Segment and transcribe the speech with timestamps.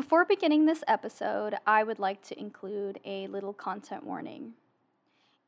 [0.00, 4.54] Before beginning this episode, I would like to include a little content warning.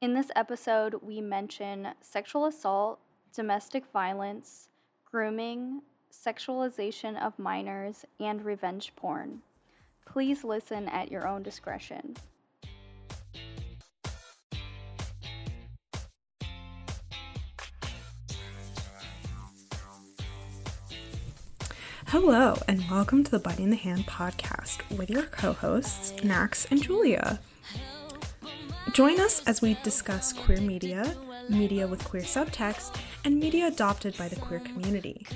[0.03, 3.01] In this episode, we mention sexual assault,
[3.35, 4.69] domestic violence,
[5.11, 5.81] grooming,
[6.13, 9.41] sexualization of minors, and revenge porn.
[10.05, 12.15] Please listen at your own discretion.
[22.13, 26.83] Hello, and welcome to the Biting the Hand podcast with your co hosts, Max and
[26.83, 27.41] Julia.
[28.93, 31.17] Join us as we discuss queer media,
[31.49, 35.27] media with queer subtext, and media adopted by the queer community.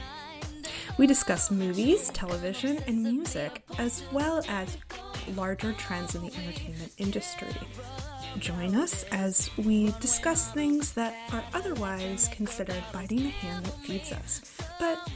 [0.99, 4.77] We discuss movies, television, and music, as well as
[5.35, 7.55] larger trends in the entertainment industry.
[8.39, 14.13] Join us as we discuss things that are otherwise considered biting the hand that feeds
[14.13, 14.66] us.
[14.79, 15.11] But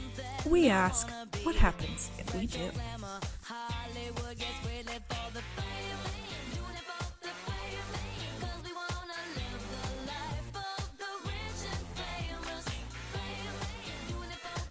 [0.47, 1.09] we ask,
[1.43, 2.71] what happens if we do?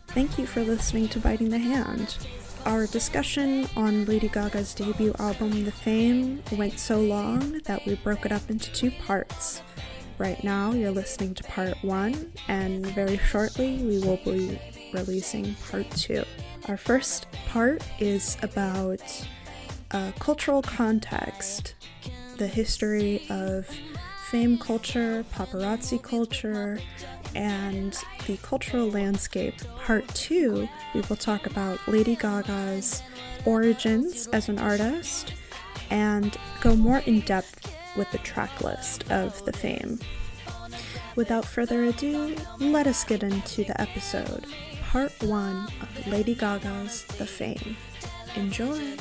[0.09, 2.17] Thank you for listening to Biting the Hand.
[2.67, 8.27] Our discussion on Lady Gaga's debut album, The Fame, went so long that we broke
[8.27, 9.63] it up into two parts.
[10.19, 14.59] Right now, you're listening to part one, and very shortly, we will be
[14.93, 16.25] releasing part two.
[16.69, 19.01] Our first part is about
[19.91, 21.75] uh, cultural context,
[22.37, 23.67] the history of
[24.31, 26.79] fame culture, paparazzi culture,
[27.35, 27.97] and
[28.27, 29.55] the cultural landscape.
[29.79, 33.03] Part two, we will talk about Lady Gaga's
[33.45, 35.35] origins as an artist
[35.91, 39.99] and go more in depth with the track list of the fame.
[41.17, 44.47] Without further ado, let us get into the episode,
[44.91, 47.77] part one of Lady Gaga's The Fame.
[48.35, 48.97] Enjoy!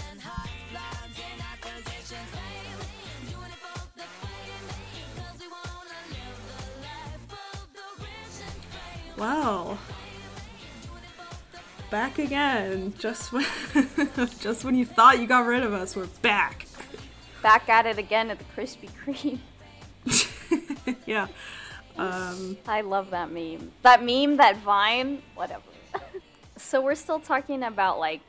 [9.17, 9.80] Wow.
[11.89, 12.94] Back again.
[13.00, 13.45] Just when
[14.39, 16.67] just when you thought you got rid of us, we're back.
[17.42, 19.39] Back at it again at the Krispy Kreme.
[21.08, 21.26] yeah.
[21.98, 23.71] Um, I love that meme.
[23.82, 25.64] That meme, that vine, whatever.
[26.59, 28.21] So we're still talking about like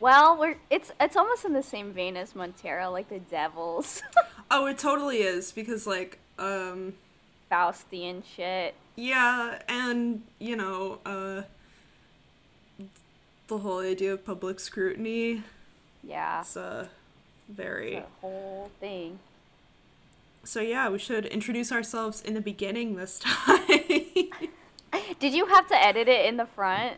[0.00, 4.02] well, we're it's it's almost in the same vein as Montero, like the devils.
[4.50, 6.94] oh, it totally is because like um
[7.52, 8.74] Faustian shit.
[8.96, 11.42] Yeah, and you know, uh
[13.48, 15.42] the whole idea of public scrutiny.
[16.02, 16.40] Yeah.
[16.40, 16.88] It's a
[17.48, 19.18] very the whole thing.
[20.44, 23.68] So yeah, we should introduce ourselves in the beginning this time.
[25.18, 26.96] Did you have to edit it in the front?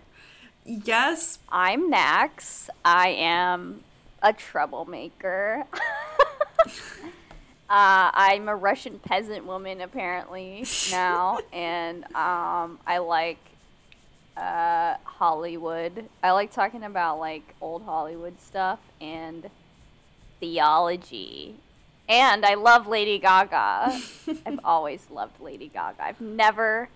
[0.65, 1.39] Yes.
[1.49, 2.71] I'm Max.
[2.85, 3.83] I am
[4.23, 5.65] a troublemaker.
[7.73, 13.39] Uh, I'm a Russian peasant woman apparently now, and um, I like
[14.37, 16.05] uh, Hollywood.
[16.23, 19.49] I like talking about like old Hollywood stuff and
[20.39, 21.55] theology.
[22.11, 23.99] And I love Lady Gaga.
[24.45, 26.05] I've always loved Lady Gaga.
[26.05, 26.91] I've never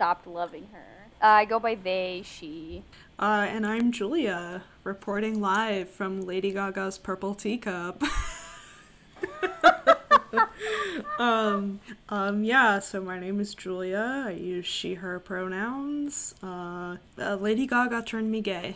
[0.00, 1.10] stopped loving her.
[1.22, 2.82] Uh, I go by they, she.
[3.18, 8.02] Uh, and I'm Julia, reporting live from Lady Gaga's Purple Teacup.
[11.18, 14.24] um, um, yeah, so my name is Julia.
[14.28, 16.34] I use she, her pronouns.
[16.42, 18.74] Uh, uh Lady Gaga turned me gay.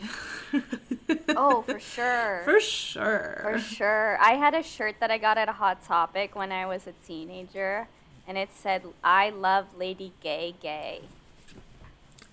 [1.29, 2.41] oh, for sure.
[2.43, 3.39] For sure.
[3.41, 4.19] For sure.
[4.21, 6.93] I had a shirt that I got at a Hot Topic when I was a
[7.07, 7.87] teenager,
[8.27, 11.01] and it said, I love Lady Gay Gay.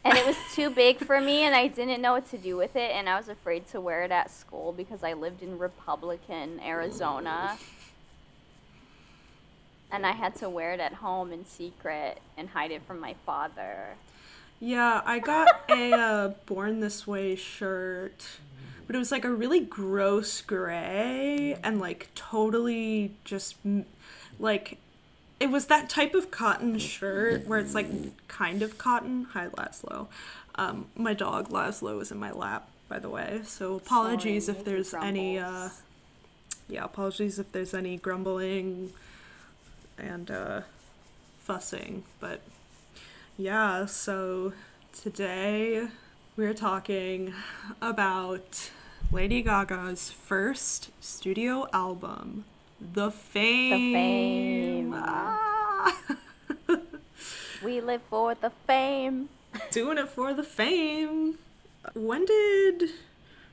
[0.04, 2.74] And it was too big for me, and I didn't know what to do with
[2.74, 6.58] it, and I was afraid to wear it at school because I lived in Republican
[6.60, 7.56] Arizona
[9.92, 13.14] and I had to wear it at home in secret and hide it from my
[13.26, 13.96] father.
[14.58, 18.38] Yeah, I got a uh, Born This Way shirt,
[18.86, 23.56] but it was like a really gross gray and like totally just
[24.40, 24.78] like
[25.42, 27.88] it was that type of cotton shirt where it's like
[28.28, 29.26] kind of cotton.
[29.32, 30.06] Hi, Laszlo.
[30.54, 33.40] Um, my dog Laszlo is in my lap, by the way.
[33.44, 35.08] So apologies Sorry, if there's grumbles.
[35.08, 35.38] any.
[35.38, 35.68] Uh,
[36.68, 38.92] yeah, apologies if there's any grumbling
[39.98, 40.60] and uh,
[41.40, 42.04] fussing.
[42.20, 42.40] But
[43.36, 44.52] yeah, so
[44.92, 45.88] today
[46.36, 47.34] we're talking
[47.80, 48.70] about
[49.10, 52.44] Lady Gaga's first studio album,
[52.92, 53.70] The Fame.
[53.70, 54.94] The Fame.
[54.96, 55.98] Ah.
[57.64, 59.28] we live for the fame.
[59.70, 61.38] Doing it for the fame.
[61.94, 62.90] When did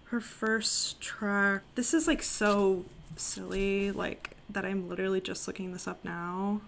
[0.05, 1.61] Her first track.
[1.75, 2.85] This is like so
[3.15, 6.61] silly, like that I'm literally just looking this up now.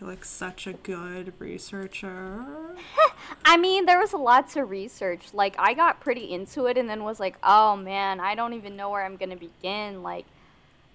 [0.00, 2.44] You're like such a good researcher.
[3.44, 5.32] I mean, there was a lot to research.
[5.32, 8.76] Like, I got pretty into it and then was like, oh man, I don't even
[8.76, 10.02] know where I'm going to begin.
[10.02, 10.26] Like,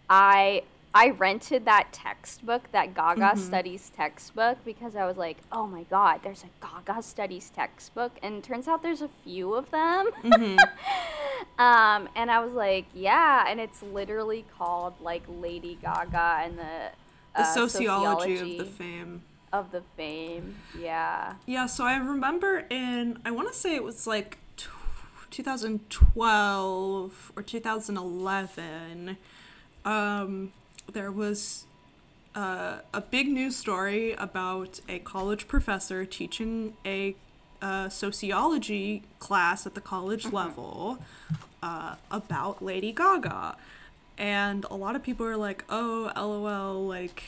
[0.09, 0.63] I.
[0.93, 3.37] I rented that textbook, that Gaga Mhm.
[3.37, 8.11] Studies textbook, because I was like, oh my god, there's a Gaga Studies textbook.
[8.21, 10.07] And it turns out there's a few of them.
[10.21, 10.57] hmm
[11.57, 16.89] Um, and I was like, yeah, and it's literally called like Lady Gaga and the,
[17.35, 19.21] The uh, sociology, sociology of the fame.
[19.53, 20.55] of the fame.
[20.79, 21.33] Yeah.
[21.45, 24.67] Yeah, so I remember in I want to say it was like t-
[25.29, 29.17] 2012 or 2011.
[29.85, 30.51] Um,
[30.93, 31.65] there was
[32.35, 37.15] uh, a big news story about a college professor teaching a
[37.61, 40.97] uh, sociology class at the college level
[41.61, 43.55] uh, about Lady Gaga.
[44.17, 47.23] And a lot of people are like, oh, lol, like,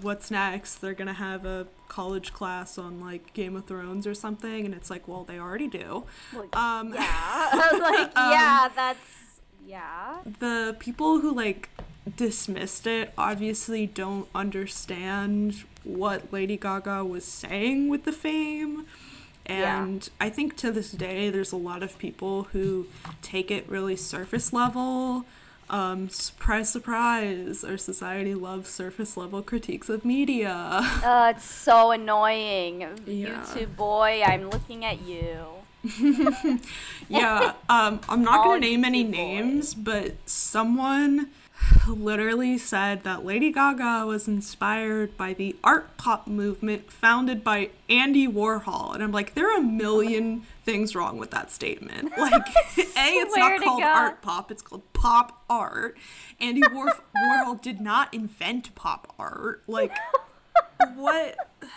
[0.00, 0.76] what's next?
[0.76, 4.64] They're gonna have a college class on like Game of Thrones or something.
[4.64, 6.04] And it's like, well, they already do.
[6.34, 7.50] Like, Um, yeah.
[7.78, 10.18] Like, Um, yeah, that's yeah.
[10.38, 11.68] the people who like
[12.16, 18.86] dismissed it obviously don't understand what Lady Gaga was saying with the fame.
[19.48, 19.82] Yeah.
[19.82, 22.86] And I think to this day, there's a lot of people who
[23.22, 25.24] take it really surface level.
[25.68, 30.52] Um, surprise, surprise, our society loves surface level critiques of media.
[30.52, 32.82] Uh, it's so annoying.
[33.06, 33.42] Yeah.
[33.42, 35.46] YouTube boy, I'm looking at you.
[37.08, 39.12] yeah, um, I'm not All gonna name any boys.
[39.12, 41.30] names, but someone
[41.88, 48.26] literally said that Lady Gaga was inspired by the art pop movement founded by Andy
[48.28, 52.12] Warhol, and I'm like, there are a million things wrong with that statement.
[52.22, 52.32] Like,
[52.78, 53.96] a, it's not called God.
[53.96, 55.96] art pop; it's called pop art.
[56.40, 59.62] Andy War- Warhol did not invent pop art.
[59.66, 59.96] Like,
[60.94, 61.36] what?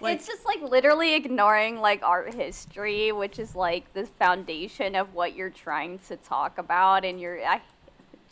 [0.00, 5.14] Like- it's just like literally ignoring like art history, which is like the foundation of
[5.14, 7.60] what you're trying to talk about, and you're I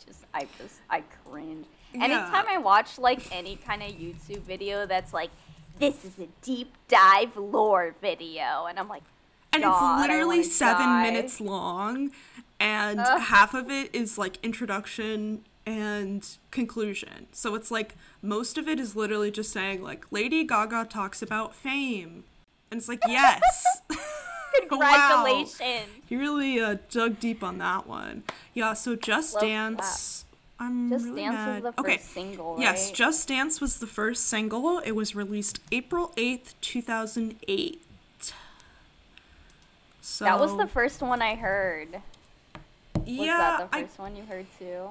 [0.05, 1.65] just I just I cringe.
[1.93, 5.29] Anytime I watch like any kind of YouTube video that's like
[5.79, 9.03] this is a deep dive lore video, and I'm like,
[9.53, 11.03] and it's literally seven die.
[11.03, 12.11] minutes long
[12.59, 13.21] and Ugh.
[13.21, 18.95] half of it is like introduction and conclusion so it's like most of it is
[18.95, 22.25] literally just saying like lady gaga talks about fame
[22.69, 23.81] and it's like yes
[24.61, 24.67] Wow.
[24.69, 25.89] congratulations.
[26.07, 28.23] he really uh, dug deep on that one
[28.53, 30.25] yeah so just Love dance
[30.59, 31.63] i'm Just really Dance mad.
[31.63, 35.59] was the okay first single, yes just dance was the first single it was released
[35.71, 37.81] april 8th 2008
[40.01, 41.93] so That was the first one I heard.
[41.93, 44.89] Was yeah, that the I, first one you heard too?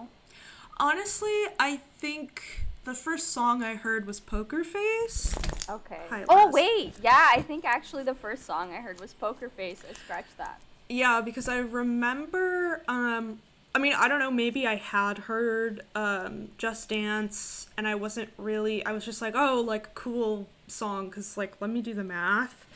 [0.81, 1.31] honestly,
[1.61, 5.34] I think the first song I heard was Poker Face.
[5.69, 6.00] Okay.
[6.11, 9.82] Hi, oh wait, yeah, I think actually the first song I heard was Poker Face.
[9.88, 10.61] I scratched that.
[10.88, 13.38] Yeah, because I remember, um,
[13.75, 18.31] I mean, I don't know, maybe I had heard um, Just Dance and I wasn't
[18.37, 21.94] really, I was just like, oh, like, a cool song, because, like, let me do
[21.94, 22.67] the math.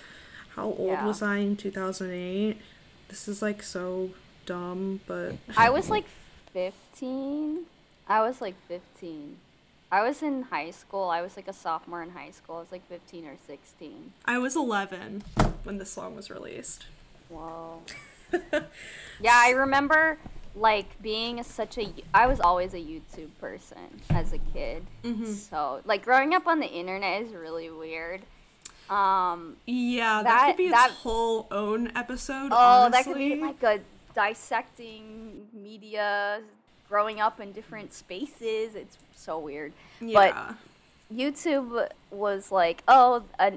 [0.55, 1.07] How old Yeah.
[1.07, 2.57] was I in 2008?
[3.09, 4.11] This is, like, so
[4.47, 5.35] dumb, but.
[5.57, 6.07] I was like
[6.55, 7.65] 15.
[8.09, 9.37] I was like 15.
[9.91, 11.09] I was in high school.
[11.11, 12.57] I was like a sophomore in high school.
[12.57, 14.13] I was like 15 or 16.
[14.25, 15.23] I was 11
[15.63, 16.87] when this song was released.
[17.29, 17.83] Whoa.
[19.21, 20.19] yeah, I remember
[20.57, 24.85] like being such a I was always a YouTube person as a kid.
[25.05, 25.33] Mm-hmm.
[25.33, 28.23] So, like growing up on the internet is really weird.
[28.91, 32.49] Um Yeah, that, That- could be its whole own episode.
[32.53, 33.41] oh, that could be honestly.
[33.41, 33.81] like a
[34.15, 36.41] dissecting media
[36.89, 38.75] growing up in different spaces.
[38.75, 39.73] It's so weird.
[40.01, 40.55] yeah.
[41.13, 43.53] YouTube was like, oh, a,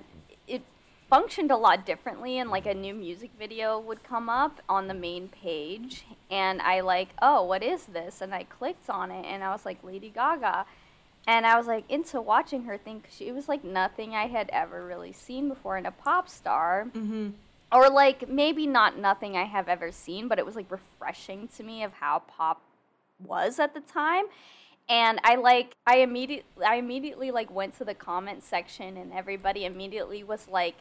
[0.48, 0.62] it
[1.10, 4.94] functioned a lot differently, and like a new music video would come up on the
[4.94, 8.22] main page, and I like, oh, what is this?
[8.22, 10.66] And I clicked on it, and I was like, Lady Gaga,
[11.26, 13.02] and I was like into watching her thing.
[13.02, 16.30] 'cause she it was like nothing I had ever really seen before in a pop
[16.30, 16.86] star.
[16.96, 17.30] mm-hmm.
[17.72, 21.64] Or like maybe not nothing I have ever seen, but it was like refreshing to
[21.64, 22.62] me of how pop
[23.24, 24.26] was at the time.
[24.88, 29.66] And i like i immediately i immediately like went to the comment section and everybody
[29.66, 30.78] immediately was like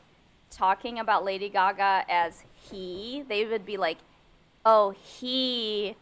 [0.51, 3.25] talking about lady gaga as he.
[3.29, 3.99] They would be like
[4.65, 5.97] oh he.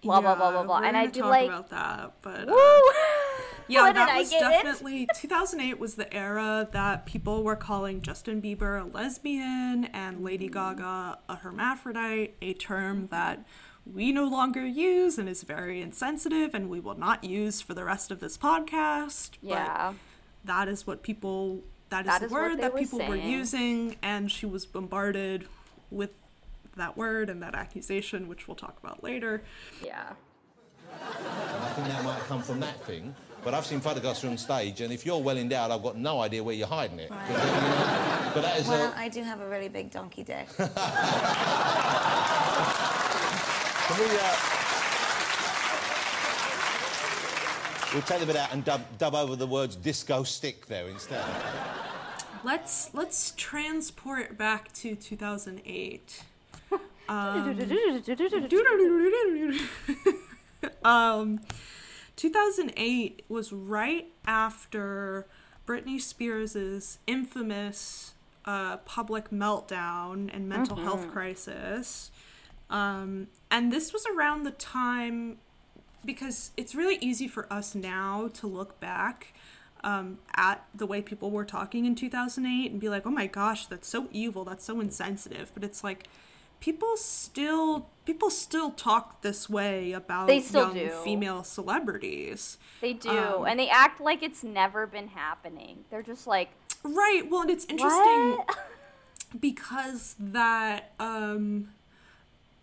[0.00, 0.78] Blah, blah, blah, blah, blah.
[0.78, 2.54] We're And be talk like, about that, but uh,
[3.68, 8.86] Yeah, that was definitely 2008 was the era that people were calling Justin Bieber a
[8.86, 13.44] lesbian and Lady Gaga a hermaphrodite, a term that
[13.94, 17.84] we no longer use and is very insensitive and we will not use for the
[17.84, 19.30] rest of this podcast.
[19.42, 19.94] Yeah.
[20.44, 23.16] But that is what people that is That the is word that were people were
[23.16, 25.46] using and she was bombarded
[25.90, 26.10] with
[26.76, 29.42] that word and that accusation which we'll talk about later.
[29.84, 30.12] Yeah.
[30.90, 33.14] And I think that might come from that thing.
[33.44, 36.42] But I've seen photographs from stage, and if you're well endowed, I've got no idea
[36.42, 37.08] where you're hiding it.
[37.08, 37.28] Right.
[37.28, 38.30] You know?
[38.34, 38.98] But that is Well, a.
[38.98, 40.48] I do have a really big donkey dick.
[43.88, 44.36] Can we, uh,
[47.94, 51.24] We'll take the bit out and dub, dub over the words disco stick there instead.
[52.44, 56.22] Let's let's transport back to 2008.
[60.84, 61.40] um,
[62.16, 65.26] 2008 was right after
[65.66, 68.12] Britney Spears' infamous
[68.44, 72.10] uh, public meltdown and mental health crisis.
[72.70, 75.38] Um, and this was around the time
[76.04, 79.34] because it's really easy for us now to look back
[79.84, 83.66] um, at the way people were talking in 2008 and be like, oh my gosh,
[83.66, 85.50] that's so evil, that's so insensitive.
[85.54, 86.08] But it's like,
[86.60, 90.90] people still people still talk this way about young do.
[91.04, 92.58] female celebrities.
[92.80, 93.10] They do.
[93.10, 95.84] Um, and they act like it's never been happening.
[95.90, 96.50] They're just like,
[96.84, 97.22] Right.
[97.28, 98.58] Well, and it's interesting what?
[99.40, 101.68] because that um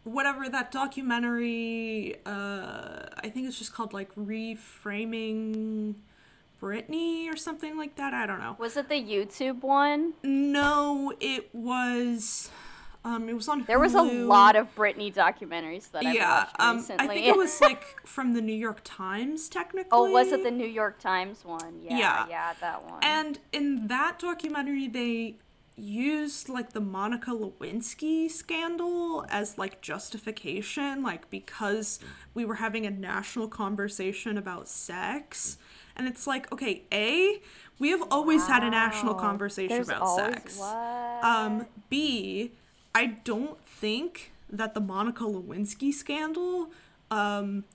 [0.06, 5.96] whatever that documentary uh I think it's just called like reframing
[6.62, 8.14] Britney or something like that.
[8.14, 8.56] I don't know.
[8.58, 10.14] Was it the YouTube one?
[10.24, 12.50] No, it was
[13.04, 16.92] um it was on There was a lot of Britney documentaries that I yeah, watched
[16.92, 16.98] um.
[17.00, 19.90] I think it was like from the New York Times, technically.
[19.92, 21.80] oh, was it the New York Times one?
[21.84, 22.26] Yeah, Yeah.
[22.30, 23.04] yeah, that one.
[23.04, 25.36] And in that documentary, they
[25.78, 32.00] used like the Monica Lewinsky scandal as like justification, like because
[32.34, 35.58] we were having a national conversation about sex.
[35.96, 37.42] And it's like, okay, A,
[37.80, 40.58] we have always had a national conversation There's about sex.
[40.58, 41.24] What?
[41.24, 42.52] Um, B,
[42.94, 46.70] I don't think that the Monica Lewinsky scandal
[47.12, 47.66] um,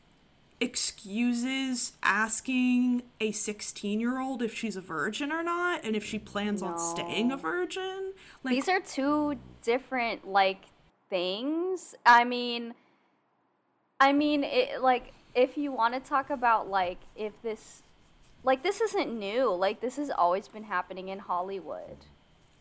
[0.61, 6.19] excuses asking a 16 year old if she's a virgin or not and if she
[6.19, 8.13] plans on staying a virgin.
[8.45, 10.65] Like, These are two different like
[11.09, 11.95] things.
[12.05, 12.75] I mean,
[13.99, 17.83] I mean, it, like if you want to talk about like if this,
[18.45, 19.55] like this isn't new.
[19.55, 22.05] Like this has always been happening in Hollywood.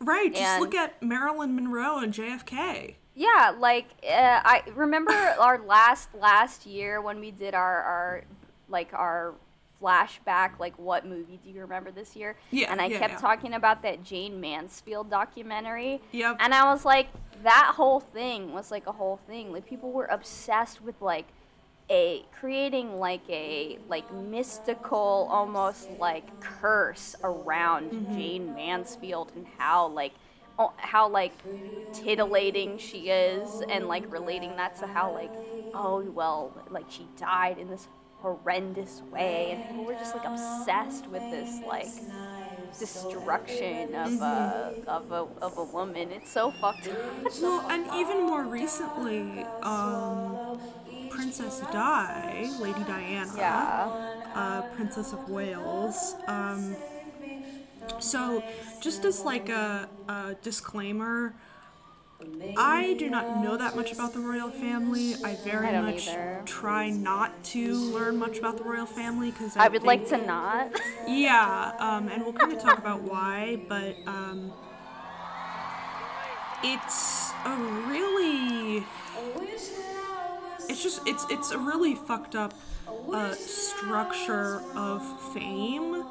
[0.00, 2.94] right, just and- look at Marilyn Monroe and JFK.
[3.14, 8.24] Yeah, like uh, I remember our last last year when we did our our
[8.68, 9.34] like our
[9.82, 12.36] flashback like what movie do you remember this year?
[12.50, 13.18] Yeah, And I yeah, kept yeah.
[13.18, 16.00] talking about that Jayne Mansfield documentary.
[16.12, 16.36] Yep.
[16.38, 17.08] And I was like
[17.42, 19.52] that whole thing was like a whole thing.
[19.52, 21.26] Like people were obsessed with like
[21.88, 28.14] a creating like a like mystical almost like curse around Mm-hmm.
[28.16, 30.12] Jayne Mansfield and how like
[30.76, 31.32] how like
[31.92, 35.32] titillating she is and like relating that to how like
[35.74, 37.88] oh well like she died in this
[38.20, 39.52] horrendous way.
[39.52, 41.88] And people were just like obsessed with this like
[42.78, 46.10] destruction of a of a of a woman.
[46.10, 46.96] It's so fucked up.
[47.40, 50.60] Well, and even more recently, um,
[51.10, 54.22] Princess Di, Lady Diana, yeah.
[54.34, 56.14] uh, Princess of Wales.
[56.26, 56.76] Um,
[57.98, 58.42] so,
[58.80, 61.34] just as like a, a disclaimer,
[62.56, 65.14] I do not know that much about the royal family.
[65.24, 66.42] I very I much either.
[66.44, 70.78] try not to learn much about the royal family because I would like to not
[71.08, 74.52] yeah, um, and we'll kind of talk about why, but um,
[76.62, 77.56] it's a
[77.88, 78.84] really,
[80.68, 82.54] it's just it's it's a really fucked up
[83.12, 86.04] uh, structure of fame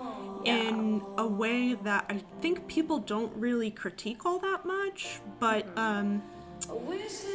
[0.45, 6.21] in a way that I think people don't really critique all that much, but um,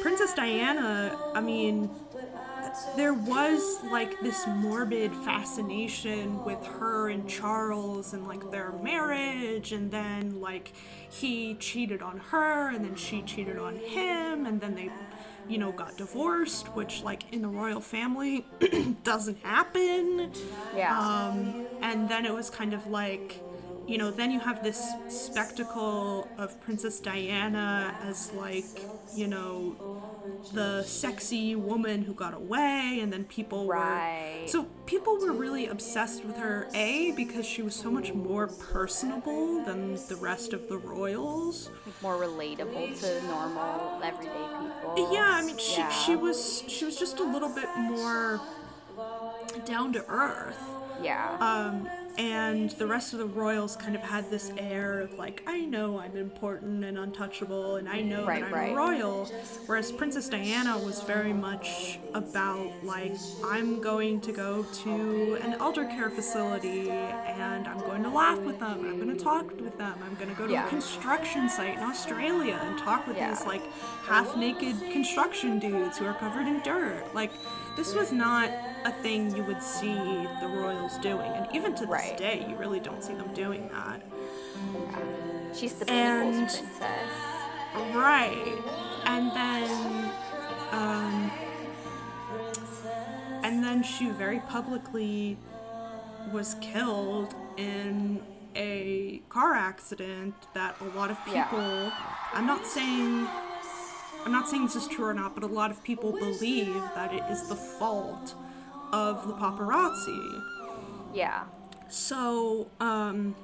[0.02, 1.90] Princess Diana, I mean,
[2.96, 9.90] there was like this morbid fascination with her and Charles and like their marriage, and
[9.90, 10.72] then like
[11.10, 14.90] he cheated on her, and then she cheated on him, and then they,
[15.48, 18.46] you know, got divorced, which like in the royal family
[19.04, 20.32] doesn't happen.
[20.76, 23.40] yeah Um, and then it was kind of like,
[23.86, 28.64] you know, then you have this spectacle of Princess Diana as like,
[29.14, 29.76] you know,
[30.52, 34.40] the sexy woman who got away, and then people Right.
[34.42, 36.68] were so people were really obsessed with her.
[36.74, 41.70] A because she was so much more personable than the rest of the royals.
[42.02, 45.12] More relatable to normal everyday people.
[45.12, 45.88] Yeah, I mean she Yeah.
[45.90, 48.40] she was she was just a little bit more
[49.66, 50.58] down to earth.
[51.02, 51.36] Yeah.
[51.40, 55.60] Um, and the rest of the royals kind of had this air of like, I
[55.64, 58.74] know I'm important and untouchable, and I know Right, that I'm right.
[58.74, 59.24] royal.
[59.66, 63.12] Whereas Princess Diana was very much about like,
[63.44, 68.60] I'm going to go to an elder care facility, and I'm going to laugh with
[68.60, 70.66] them, I'm going to talk with them, I'm going to go to Yeah.
[70.66, 73.30] a construction site in Australia and talk with Yeah.
[73.30, 73.62] these like
[74.06, 77.12] half-naked construction dudes who are covered in dirt.
[77.14, 77.32] Like,
[77.76, 78.50] this was not
[78.84, 79.94] a thing you would see
[80.40, 82.16] the royals doing, and even to this Right.
[82.16, 84.02] day, you really don't see them doing that.
[85.54, 87.10] She's the and- people's princess.
[87.94, 88.58] Right.
[89.06, 90.10] And then,
[90.72, 91.30] um,
[93.42, 95.36] and then she very publicly
[96.32, 98.22] was killed in
[98.56, 101.44] a car accident that a lot of Yeah.
[101.44, 101.92] people,
[102.32, 103.26] I'm not saying,
[104.24, 107.12] I'm not saying this is true or not, but a lot of people believe that
[107.12, 108.34] it is the fault
[108.92, 110.42] of the paparazzi.
[111.12, 111.44] Yeah.
[111.88, 113.34] So, um,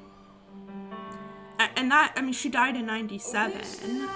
[1.76, 4.08] and that, I mean, she died in 97.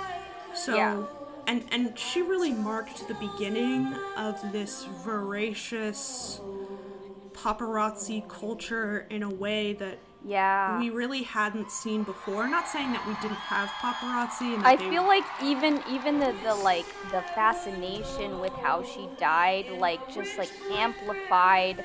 [0.54, 1.02] So, Yeah.
[1.46, 6.40] and, and she really marked the beginning of this voracious
[7.32, 10.80] paparazzi culture in a way that Yeah.
[10.80, 12.48] we really hadn't seen before.
[12.48, 16.54] Not saying that we didn't have paparazzi and I feel like even even the, the
[16.54, 21.84] like the fascination with how she died like just like amplified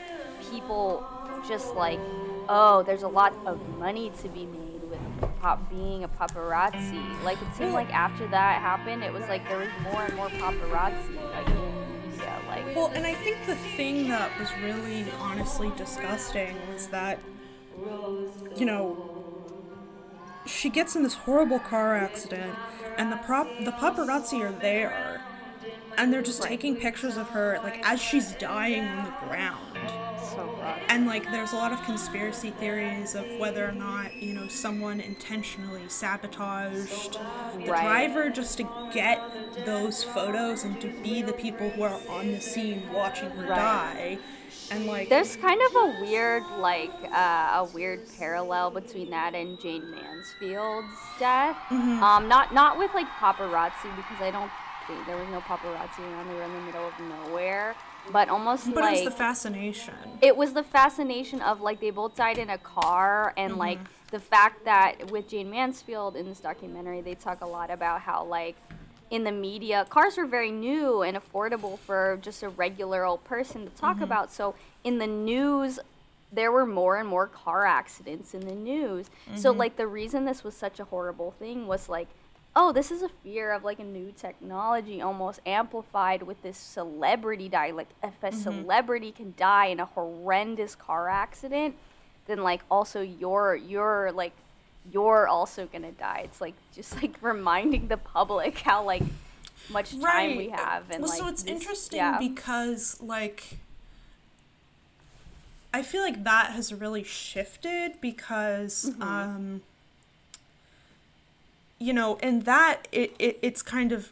[0.49, 1.03] people
[1.47, 1.99] just like
[2.47, 4.99] oh there's a lot of money to be made with
[5.41, 9.57] pop being a paparazzi like it seemed like after that happened it was like there
[9.57, 11.55] was more and more paparazzi like in
[12.09, 17.19] media like Well, and I think the thing that was really honestly disgusting was that,
[18.55, 18.99] you know,
[20.45, 22.59] she gets in this horrible car accident,
[22.97, 25.25] and the prop the paparazzi are there,
[25.97, 29.95] and they're just taking pictures of her like as she's dying on the ground.
[30.15, 30.65] so.
[30.89, 34.99] And like, there's a lot of conspiracy theories of whether or not you know someone
[35.01, 37.19] intentionally sabotaged
[37.51, 37.81] the Right.
[37.81, 39.23] driver just to get
[39.57, 43.55] those photos and to be the people who are on the scene watching her Right.
[43.55, 44.19] die.
[44.71, 49.59] And like, There's kind of a weird, like, uh, a weird parallel between that and
[49.59, 50.87] Jayne Mansfield's
[51.19, 51.55] death.
[51.69, 52.03] Mm-hmm.
[52.03, 54.51] Um, not not with like paparazzi because I don't
[54.87, 56.27] think there was no paparazzi around.
[56.29, 57.75] They were in the middle of nowhere,
[58.11, 59.93] but almost but like it was the fascination.
[60.21, 63.59] it was the fascination of like they both died in a car and Mm-hmm.
[63.59, 63.79] like
[64.11, 68.23] the fact that with Jayne Mansfield in this documentary they talk a lot about how
[68.25, 68.55] like
[69.09, 73.63] in the media cars were very new and affordable for just a regular old person
[73.65, 73.79] to Mm-hmm.
[73.85, 75.79] talk about so in the news
[76.31, 79.59] there were more and more car accidents in the news so Mm-hmm.
[79.59, 82.07] like the reason this was such a horrible thing was like
[82.55, 87.47] oh this is a fear of like a new technology almost amplified with this celebrity
[87.49, 91.75] die like if a celebrity can die in a horrendous car accident
[92.27, 94.33] then like also you're you're like
[94.91, 99.03] you're also gonna die it's like just like reminding the public how like
[99.69, 102.17] much time we have and well, like so it's this- interesting yeah.
[102.19, 103.57] because like
[105.71, 109.01] I feel like that has really shifted because Mm-hmm.
[109.03, 109.61] um
[111.81, 114.11] you know, in that it, it it's kind of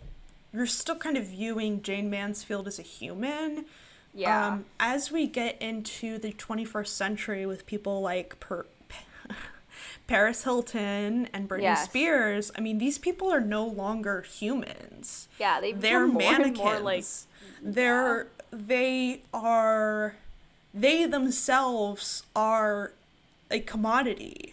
[0.54, 3.66] you're still kind of viewing Jayne Mansfield as a human.
[4.14, 8.66] yeah Um, as we get into the 21st century with people like per-
[10.08, 11.86] Paris Hilton and Britney Yes.
[11.86, 15.28] Spears, I mean, these people are no longer humans.
[15.40, 16.58] yeah they They're become more and mannequins.
[16.58, 17.06] more like
[17.62, 20.16] They're they are
[20.74, 22.94] they themselves are
[23.52, 24.47] a commodity.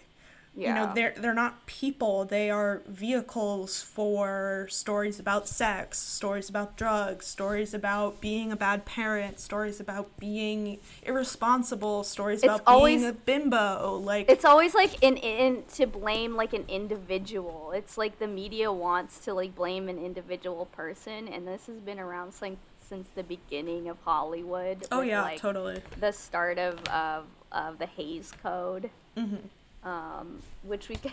[0.56, 2.24] Yeah You know, they're they're not people.
[2.24, 8.84] They are vehicles for stories about sex, stories about drugs, stories about being a bad
[8.84, 13.96] parent, stories about being irresponsible, stories It's about always- being a bimbo.
[13.98, 18.70] Like it's always like in, in to blame like an individual it's like the media
[18.72, 23.22] wants to like blame an individual person and this has been around since since the
[23.22, 25.80] beginning of hollywood oh with, yeah, like, totally.
[25.98, 29.46] the start of of, of the Hays Code, Mm-hmm.
[29.85, 31.12] Um, which we can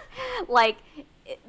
[0.48, 0.76] like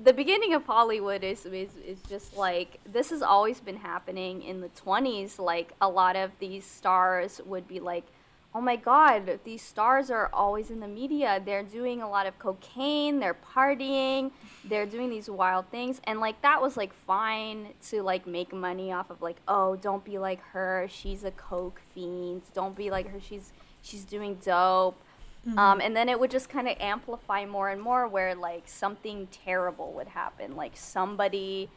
[0.03, 4.61] the beginning of Hollywood is, is is just like this has always been happening in
[4.61, 5.39] the 20s.
[5.39, 8.05] Like a lot of these stars would be like,
[8.53, 11.41] oh my god, these stars are always in the media.
[11.43, 14.31] They're doing a lot of cocaine, they're partying,
[14.63, 15.99] they're doing these wild things.
[16.03, 20.03] And like that was like fine to like make money off of like, oh, don't
[20.05, 20.87] be like her.
[20.89, 22.43] She's a coke fiend.
[22.53, 23.19] Don't be like her.
[23.19, 25.01] She's she's doing dope.
[25.47, 25.59] Mm-hmm.
[25.59, 29.27] Um, and then it would just kind of amplify more and more where like something
[29.31, 30.55] terrible would happen.
[30.55, 31.69] Like somebody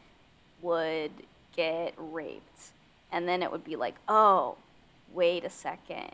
[0.61, 1.11] would
[1.55, 2.71] get raped.
[3.11, 4.57] And then it would be like, oh,
[5.13, 6.11] wait a second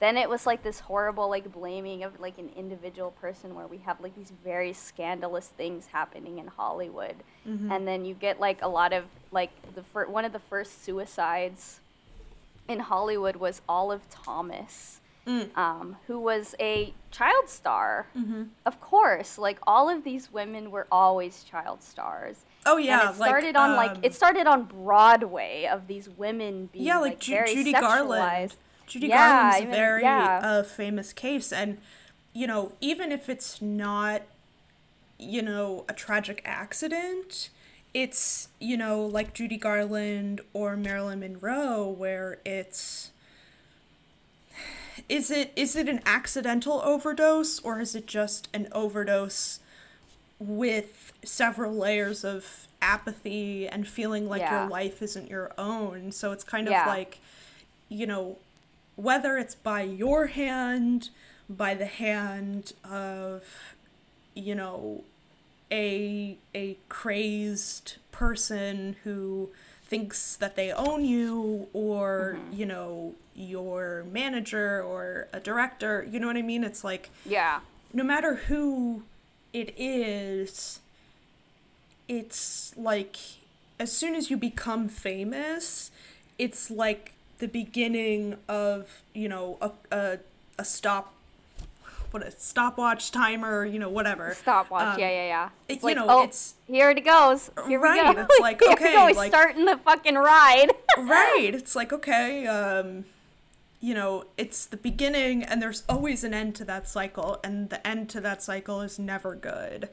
[0.00, 3.78] then it was like this horrible like blaming of like an individual person where we
[3.78, 7.70] have like these very scandalous things happening in Hollywood mm-hmm.
[7.70, 10.84] and then you get like a lot of like the fir- one of the first
[10.84, 11.80] suicides
[12.68, 15.56] in Hollywood was Olive Thomas mm.
[15.56, 18.44] um, who was a child star mm-hmm.
[18.66, 23.16] of course like all of these women were always child stars Oh yeah, and it
[23.16, 27.12] started like, on um, like it started on Broadway of these women being yeah, like,
[27.12, 27.80] like Ju- very Judy sexualized.
[27.80, 28.54] Garland.
[28.86, 30.40] Judy yeah, Garland's a very yeah.
[30.42, 31.78] uh, famous case, and
[32.34, 34.22] you know, even if it's not,
[35.18, 37.48] you know, a tragic accident,
[37.94, 43.12] it's you know like Judy Garland or Marilyn Monroe, where it's
[45.08, 49.60] is it is it an accidental overdose or is it just an overdose
[50.38, 54.60] with several layers of apathy and feeling like yeah.
[54.60, 56.86] your life isn't your own so it's kind of yeah.
[56.86, 57.18] like
[57.88, 58.38] you know
[58.98, 61.10] whether it's by your hand,
[61.48, 63.76] by the hand of,
[64.34, 65.04] you know,
[65.70, 69.50] a a crazed person who
[69.88, 72.56] thinks that they own you or mm-hmm.
[72.60, 77.60] you know your manager or a director you know what i mean it's like yeah
[77.92, 79.02] no matter who
[79.52, 80.80] it is
[82.06, 83.16] it's like
[83.80, 85.90] as soon as you become famous
[86.38, 90.18] it's like the beginning of you know a a,
[90.58, 91.14] a stop
[92.10, 94.34] what a stopwatch timer, you know, whatever.
[94.34, 95.48] Stopwatch, um, yeah, yeah, yeah.
[95.68, 97.50] It's, like, you know, oh, it's here it goes.
[97.66, 98.22] Here right, we go.
[98.22, 100.72] It's like okay, like starting the fucking ride.
[100.98, 101.50] right.
[101.52, 103.04] It's like okay, um,
[103.80, 107.86] you know, it's the beginning, and there's always an end to that cycle, and the
[107.86, 109.88] end to that cycle is never good.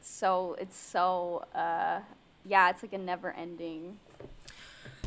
[0.00, 2.00] So it's so, uh,
[2.44, 3.98] yeah, it's like a never-ending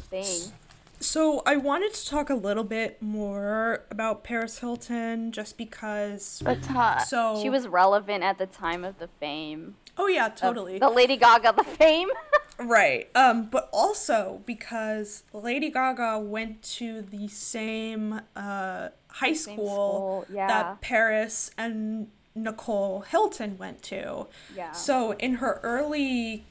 [0.10, 0.52] thing.
[1.00, 6.68] So I wanted to talk a little bit more about Paris Hilton just because That's
[6.68, 7.04] hot.
[7.08, 9.76] So she was relevant at the time of the fame.
[9.98, 10.80] Oh yeah, totally.
[10.80, 12.10] The Lady Gaga the fame.
[12.60, 13.10] right.
[13.16, 20.26] Um but also because Lady Gaga went to the same uh high school, school.
[20.32, 20.48] Yeah.
[20.48, 24.28] that Paris and Nicole Hilton went to.
[24.56, 24.72] Yeah.
[24.72, 26.46] So in her early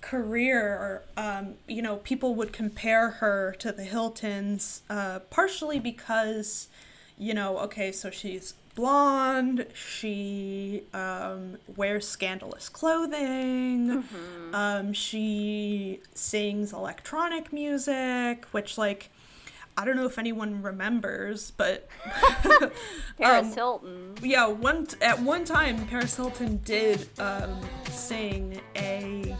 [0.00, 6.68] career, um, you know, people would compare her to the Hiltons, uh, partially because,
[7.18, 14.54] you know, okay, so she's blonde, she um, wears scandalous clothing, mm-hmm.
[14.54, 19.10] um, she sings electronic music, which, like,
[19.78, 21.88] I don't know if anyone remembers, but
[23.18, 24.14] Paris um, Hilton.
[24.22, 29.36] Yeah, one at one time Paris Hilton did um, sing a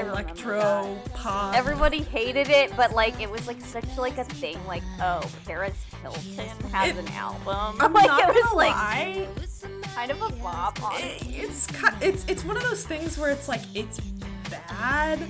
[0.00, 1.54] electro pop.
[1.54, 4.58] Everybody hated it, but like it was like such like a thing.
[4.66, 7.76] Like, oh, Paris Hilton has it, an album.
[7.80, 9.28] I'm like, not it was like lie.
[9.94, 10.78] kind of a bop.
[10.94, 11.68] It, it's
[12.00, 14.00] it's it's one of those things where it's like it's
[14.50, 15.20] bad,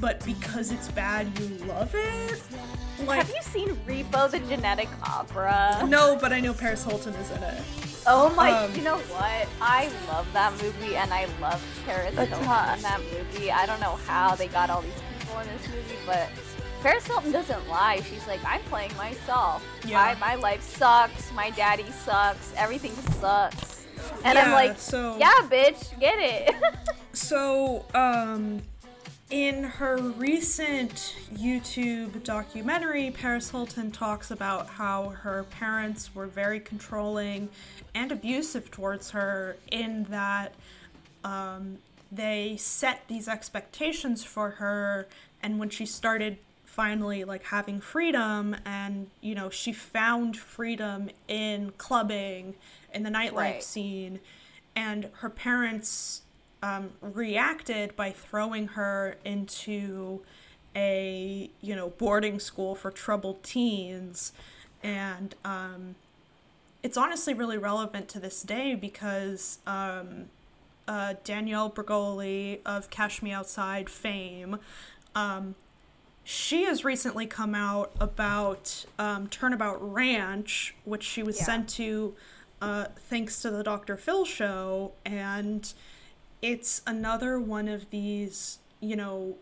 [0.00, 2.42] but because it's bad, you love it.
[3.06, 5.86] Like, have you seen Repo the Genetic Opera?
[5.88, 7.62] No, but I know Paris Hilton is in it.
[8.06, 8.50] Oh my!
[8.50, 9.48] Um, you know what?
[9.60, 13.50] I love that movie, and I love Paris Hilton in that movie.
[13.50, 16.28] I don't know how they got all these people in this movie, but
[16.82, 18.00] Paris Hilton doesn't lie.
[18.08, 19.64] She's like, I'm playing myself.
[19.84, 20.16] Yeah.
[20.20, 21.32] my life sucks.
[21.32, 22.52] My daddy sucks.
[22.56, 23.86] Everything sucks.
[24.24, 26.54] And yeah, I'm like, so, yeah, bitch, get it.
[27.12, 28.62] so, um,
[29.30, 37.50] in her recent YouTube documentary, Paris Hilton talks about how her parents were very controlling
[37.94, 40.54] and abusive towards her in that
[41.24, 41.78] um,
[42.10, 45.06] they set these expectations for her
[45.42, 51.72] and when she started finally like having freedom and you know she found freedom in
[51.76, 52.54] clubbing
[52.94, 53.62] in the nightlife right.
[53.64, 54.20] scene
[54.76, 56.22] and her parents
[56.62, 60.22] um, reacted by throwing her into
[60.76, 64.32] a you know boarding school for troubled teens
[64.82, 65.94] and um,
[66.82, 70.26] it's honestly really relevant to this day because um,
[70.86, 74.58] uh, Danielle Bregoli of Cash Me Outside fame,
[75.14, 75.54] um,
[76.22, 81.44] she has recently come out about um, Turnabout Ranch, which she was Yeah.
[81.44, 82.14] sent to
[82.62, 83.96] uh, thanks to the Dr.
[83.96, 84.92] Phil show.
[85.04, 85.72] And
[86.42, 89.36] it's another one of these, you know,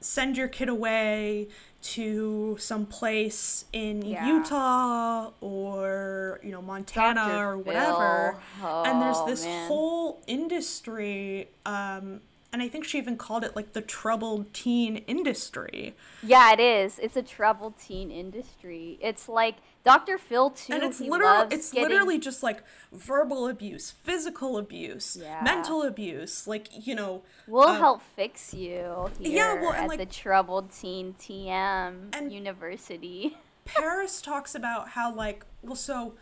[0.00, 1.48] send your kid away
[1.82, 4.26] to some place in Yeah.
[4.26, 7.48] Utah or, you know, Montana Dr.
[7.50, 8.40] or whatever.
[8.60, 8.82] Phil.
[8.84, 9.68] and there's Oh, this man.
[9.68, 11.48] whole industry.
[11.64, 12.20] Um,
[12.52, 15.94] and I think she even called it like the troubled teen industry.
[16.22, 16.98] Yeah, it is.
[16.98, 18.98] It's a troubled teen industry.
[19.00, 20.18] It's like Dr.
[20.18, 20.74] Phil too.
[20.74, 22.62] and it's literally it's getting- literally just like
[22.92, 25.40] verbal abuse physical abuse Yeah.
[25.42, 29.98] mental abuse like you know We'll uh, help fix you here yeah, well, at like-
[29.98, 33.38] the Troubled Teen TM And- University.
[33.64, 36.14] paris talks about how like well so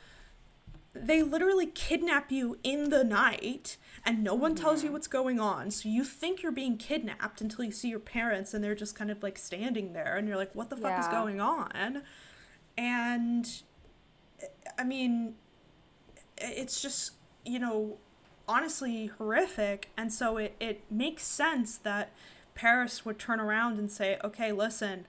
[0.94, 5.70] they literally kidnap you in the night and no one tells you what's going on
[5.70, 9.10] so you think you're being kidnapped until you see your parents and they're just kind
[9.10, 12.02] of like standing there and you're like what the fuck is going on
[12.78, 13.62] and
[14.78, 15.34] i mean
[16.38, 17.12] it's just
[17.44, 17.96] you know
[18.48, 22.12] honestly horrific and so it, it makes sense that
[22.54, 25.06] paris would turn around and say okay listen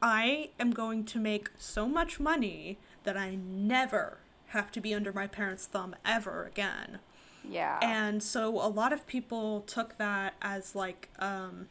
[0.00, 4.18] i am going to make so much money that i never
[4.48, 6.98] have to be under my parents thumb ever again
[7.48, 7.78] Yeah.
[7.82, 11.68] and so a lot of people took that as like um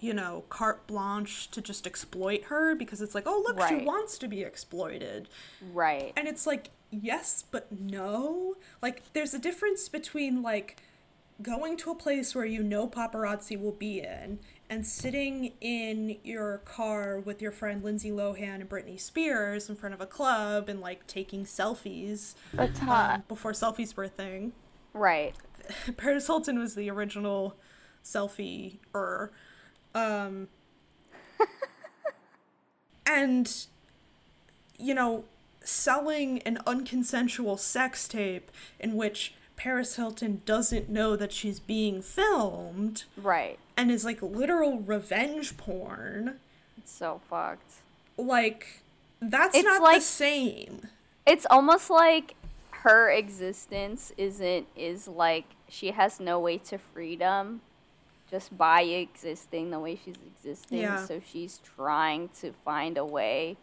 [0.00, 4.16] you know carte blanche to just exploit her because it's like oh look she wants
[4.18, 5.28] to be exploited
[5.72, 6.12] right.
[6.16, 8.56] and it's like, yes, but no.
[8.82, 10.76] Like, there's a difference between, like,
[11.40, 16.58] going to a place where you know paparazzi will be in and sitting in your
[16.58, 20.80] car with your friend Lindsay Lohan and Britney Spears in front of a club and,
[20.80, 24.52] like, taking selfies That's um, before selfies were a thing.
[24.92, 25.34] right.
[25.98, 27.56] Paris Hilton was the original
[28.02, 29.30] selfie-er.
[29.94, 30.48] Um,
[33.06, 33.66] and,
[34.78, 35.24] you know,
[35.60, 43.04] selling an unconsensual sex tape in which Paris Hilton doesn't know that she's being filmed
[43.16, 43.58] Right.
[43.76, 46.38] and is like literal revenge porn,
[46.76, 47.74] It's so fucked.
[48.16, 48.82] like,
[49.20, 50.82] that's It's not the same.
[51.26, 52.34] It's almost like
[52.70, 57.60] her existence isn't is like she has no way to freedom
[58.30, 60.78] just by existing the way she's existing.
[60.78, 61.04] Yeah.
[61.04, 63.56] So she's trying to find a way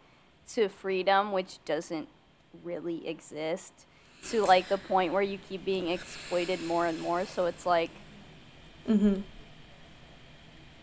[0.54, 2.08] to freedom which doesn't
[2.62, 3.72] really exist
[4.30, 7.24] to like the point where you keep being exploited more and more.
[7.26, 7.90] So it's like
[8.88, 9.22] Mm-hmm.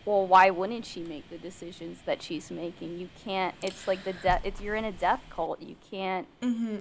[0.04, 2.98] well, why wouldn't she make the decisions that she's making?
[2.98, 3.54] You can't.
[3.62, 4.42] It's like the death.
[4.44, 5.62] It's you're in a death cult.
[5.62, 6.26] You can't.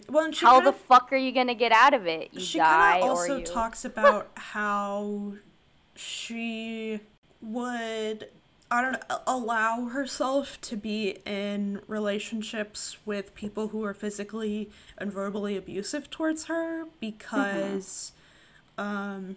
[0.10, 2.34] Well, and she How kind the fuck are you gonna get out of it?
[2.34, 3.46] You she die kind of or also you.
[3.46, 5.34] talks about how
[5.96, 7.00] she
[7.42, 8.28] would
[8.72, 15.12] i don't know allow herself to be in relationships with people who are physically and
[15.12, 18.12] verbally abusive towards her because
[18.78, 19.36] um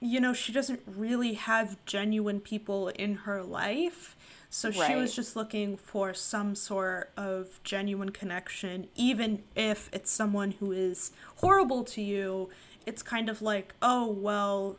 [0.00, 4.14] you know she doesn't really have genuine people in her life.
[4.50, 10.52] So she was just looking for some sort of genuine connection even if it's someone
[10.52, 12.48] who is horrible to you
[12.86, 14.76] it's kind of like oh well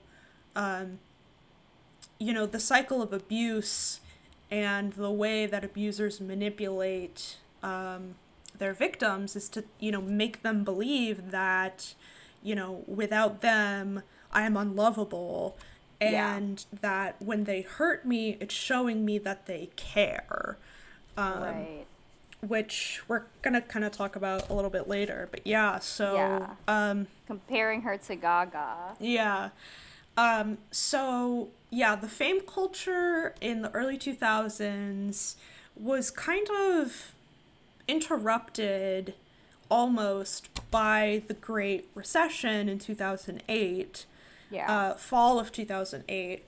[0.55, 0.99] um
[2.19, 3.99] you know the cycle of abuse
[4.49, 8.15] and the way that abusers manipulate um,
[8.57, 11.93] their victims is to you know make them believe that
[12.41, 15.57] you know without them i am unlovable
[16.01, 16.35] Yeah.
[16.37, 20.57] and that when they hurt me it's showing me that they care
[21.17, 21.85] um, right.
[22.41, 26.49] Which we're gonna kind of talk about a little bit later but yeah so Yeah.
[26.67, 28.95] um Comparing her to Gaga.
[28.99, 29.49] yeah.
[30.15, 35.35] Um, so, yeah, the fame culture in the early 2000s
[35.75, 37.11] was kind of
[37.87, 39.13] interrupted
[39.69, 44.07] almost by the Great Recession in 2008,
[44.49, 44.71] Yeah.
[44.71, 46.43] uh, fall of 2008.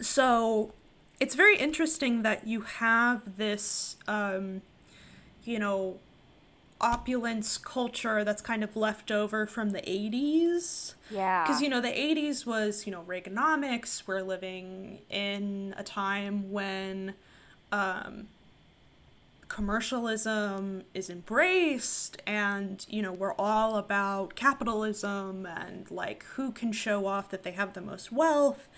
[0.00, 0.72] So,
[1.18, 4.62] it's very interesting that you have this, um,
[5.44, 5.98] you know,
[6.80, 11.42] opulence culture that's kind of left over from the 80s yeah.
[11.42, 14.06] because you know the 80s was you know reaganomics.
[14.06, 17.14] We're living in a time when
[17.72, 18.28] um,
[19.48, 27.06] commercialism is embraced and you know we're all about capitalism and like who can show
[27.06, 28.68] off that they have the most wealth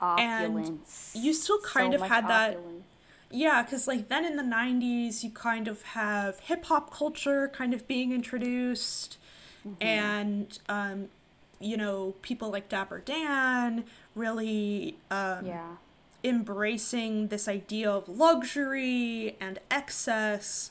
[0.00, 0.80] and
[1.14, 2.58] you still kind So of had that-
[3.30, 7.74] yeah, because like then in the 90s, you kind of have hip hop culture kind
[7.74, 9.18] of being introduced,
[9.80, 11.08] and, um,
[11.58, 15.76] you know, people like Dapper Dan really um, Yeah.
[16.22, 20.70] embracing this idea of luxury and excess,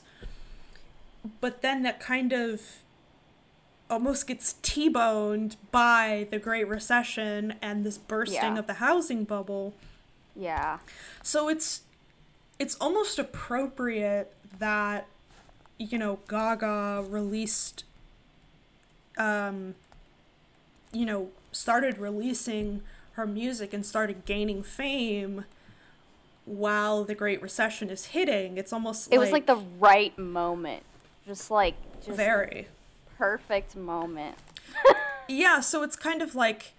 [1.40, 2.60] but then that kind of
[3.88, 8.58] almost gets T-boned by the Great Recession and this bursting Yeah.
[8.58, 9.74] of the housing bubble.
[10.34, 10.78] Yeah.
[11.22, 11.82] So it's
[12.58, 15.06] it's almost appropriate that
[15.78, 17.84] you know Gaga released
[19.18, 19.74] um
[20.92, 25.44] you know started releasing her music and started gaining fame
[26.44, 28.56] while the Great Recession is hitting.
[28.58, 30.82] It's almost It was like the right moment.
[31.26, 32.68] Just like just very
[33.18, 34.36] perfect moment.
[35.28, 36.72] yeah so it's kind of like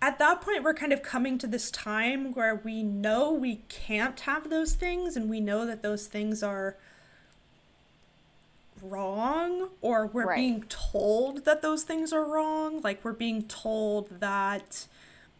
[0.00, 4.20] at that point we're kind of coming to this time where we know we can't
[4.20, 6.76] have those things and we know that those things are
[8.80, 10.36] wrong or we're Right.
[10.36, 14.86] being told that those things are wrong like we're being told that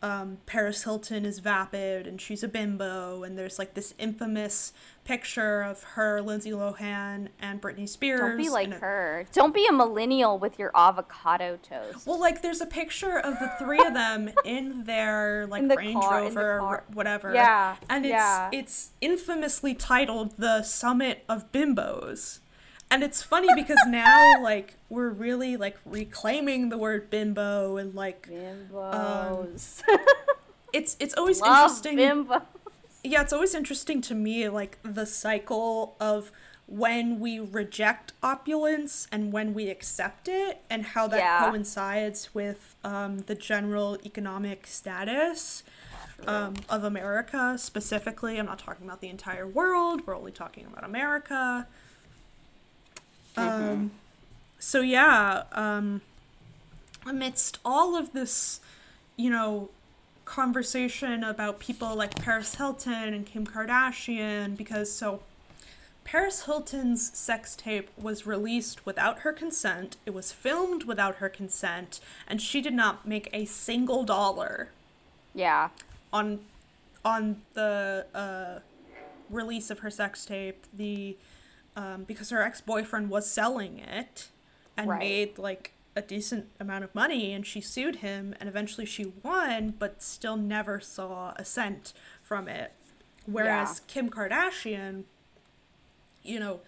[0.03, 4.73] um, Paris Hilton is vapid and she's a bimbo and there's like this infamous
[5.05, 9.27] picture of her Lindsay Lohan and Britney Spears Don't be like a- her.
[9.33, 12.07] Don't be a millennial with your avocado toast.
[12.07, 15.77] Well, like there's a picture of the three of them in their like In the
[15.77, 17.35] Range car- Rover or whatever.
[17.35, 18.51] Yeah, And it's yeah.
[18.53, 22.39] it's infamously titled The Summit of Bimbos.
[22.91, 28.29] And it's funny because now like we're really like reclaiming the word bimbo and like
[28.29, 29.83] Bimbos.
[30.73, 32.43] it's it's always Love um, interesting bimbos.
[33.05, 36.33] yeah, it's always interesting to me, like the cycle of
[36.67, 41.49] when we reject opulence and when we accept it, and how that Yeah.
[41.51, 45.63] coincides with um, the general economic status
[46.27, 48.39] um, of America specifically.
[48.39, 51.67] I'm not talking about the entire world, we're only talking about America.
[53.39, 53.91] Um,
[54.59, 56.01] so, yeah, um,
[57.07, 58.61] amidst all of this,
[59.17, 59.71] you know,
[60.25, 65.23] conversation about people like Paris Hilton and Kim Kardashian because so
[66.05, 72.01] Paris Hilton's sex tape was released without her consent, it was filmed without her consent,
[72.27, 74.69] and she did not make a single dollar
[75.35, 75.69] Yeah.
[76.13, 76.41] on
[77.05, 78.61] on the uh,
[79.31, 80.65] release of her sex tape.
[80.75, 81.17] The
[81.79, 84.29] um, because her ex boyfriend was selling it
[84.77, 84.99] and Right.
[84.99, 89.75] made like a decent amount of money, and she sued him, and eventually she won,
[89.79, 92.73] but still never saw a cent from it.
[93.27, 95.05] Whereas Kim Kardashian,
[96.23, 96.61] you know,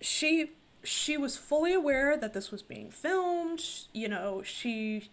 [0.00, 0.52] she
[0.84, 3.62] she was fully aware that this was being filmed.
[3.92, 5.10] You know, she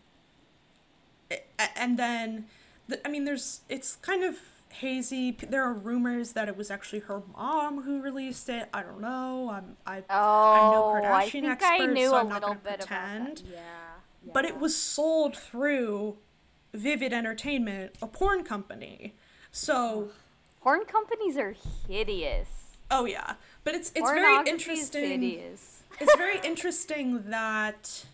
[1.75, 2.45] and then
[3.05, 4.37] i mean there's it's kind of
[4.71, 9.01] hazy there are rumors that it was actually her mom who released it i don't
[9.01, 12.19] know i'm i Oh, i'm no oh, I kardashian think expert I knew so a
[12.19, 13.43] i'm not going to pretend that.
[13.51, 14.31] Yeah.
[14.33, 16.17] but it was sold through
[16.73, 19.15] vivid entertainment a porn company
[19.51, 20.09] so
[20.61, 21.55] Porn companies are
[21.87, 22.77] hideous.
[22.91, 25.83] oh yeah but it's it's very interesting hideous.
[25.99, 28.05] it's very interesting that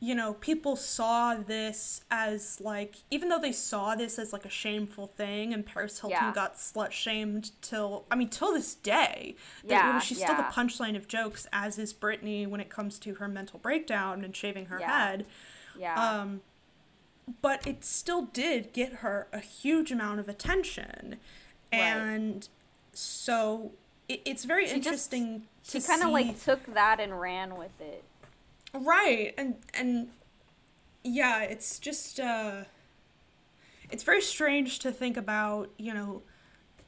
[0.00, 4.50] you know people saw this as like even though they saw this as like a
[4.50, 6.32] shameful thing and paris hilton Yeah.
[6.34, 10.36] got slut shamed till i mean till this day that, you know, Yeah, she's still
[10.36, 14.34] the punchline of jokes as is Britney when it comes to her mental breakdown and
[14.36, 14.98] shaving her Yeah.
[15.08, 15.26] head
[15.78, 15.94] Yeah.
[16.20, 16.40] um
[17.40, 21.16] but it still did get her a huge amount of attention
[21.72, 21.78] Right.
[21.80, 22.48] and
[22.92, 23.72] so
[24.08, 27.80] it, it's very She just- interesting she kind of like took that and ran with
[27.80, 28.04] it.
[28.74, 30.08] Right and and
[31.04, 32.64] yeah it's just uh
[33.90, 36.22] it's very strange to think about you know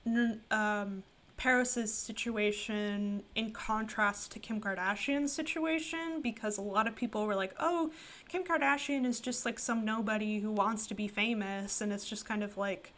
[0.07, 1.03] n- um
[1.37, 7.55] Paris's situation in contrast to Kim Kardashian's situation because a lot of people were like,
[7.61, 7.93] "Oh,
[8.29, 12.25] Kim Kardashian is just like some nobody who wants to be famous." And it's just
[12.25, 12.95] kind of like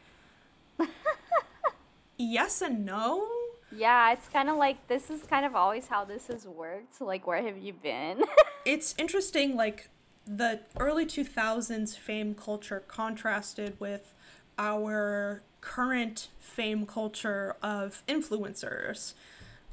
[2.18, 3.26] yes and no.
[3.70, 7.00] Yeah, it's kind of like this is kind of always how this has worked.
[7.00, 8.22] Like, where have you been?
[8.64, 9.90] it's interesting like
[10.26, 14.14] the early 2000s fame culture contrasted with
[14.58, 19.14] our current fame culture of influencers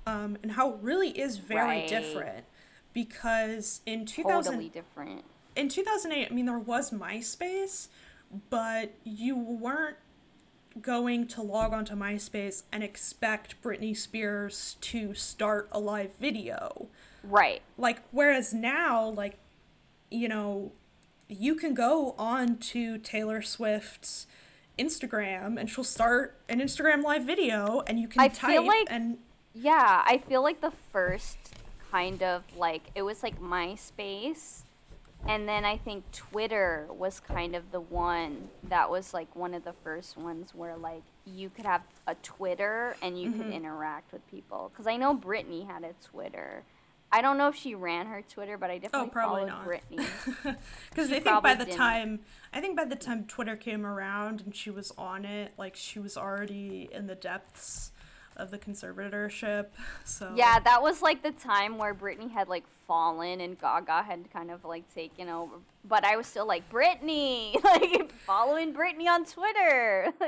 [0.08, 1.88] um, and how it really is very Right.
[1.88, 2.46] different
[2.94, 5.24] because in 2000 totally different.
[5.56, 7.88] in 2008 i mean there was myspace
[8.50, 9.98] but you weren't
[10.82, 16.88] going to log onto myspace and expect britney spears to start a live video
[17.24, 17.62] Right.
[17.78, 19.38] like whereas now like
[20.12, 20.72] you know
[21.30, 24.28] you can go on to taylor swift's
[24.78, 28.88] instagram and she'll start an instagram live video and you can I type feel like-
[28.90, 29.18] and
[29.54, 31.38] Yeah, I feel like the first
[31.90, 34.64] kind of like it was like MySpace
[35.28, 39.64] and then I think Twitter was kind of the one that was like one of
[39.64, 43.42] the first ones where like you could have a Twitter and you Mm-hmm.
[43.42, 44.70] could interact with people.
[44.72, 46.64] Because I know Britney had a Twitter.
[47.12, 49.66] I don't know if she ran her Twitter, but I definitely Oh, probably not.
[49.66, 50.06] Britney.
[50.90, 51.78] Because I think by the didn't.
[51.78, 52.20] time
[52.54, 56.00] I think by the time Twitter came around and she was on it, like she
[56.00, 57.92] was already in the depths
[58.36, 59.68] of the conservatorship.
[60.04, 64.32] So Yeah, that was like the time where Britney had like fallen and Gaga had
[64.32, 65.56] kind of like taken over.
[65.84, 70.14] But I was still like Britney, like following Britney on Twitter.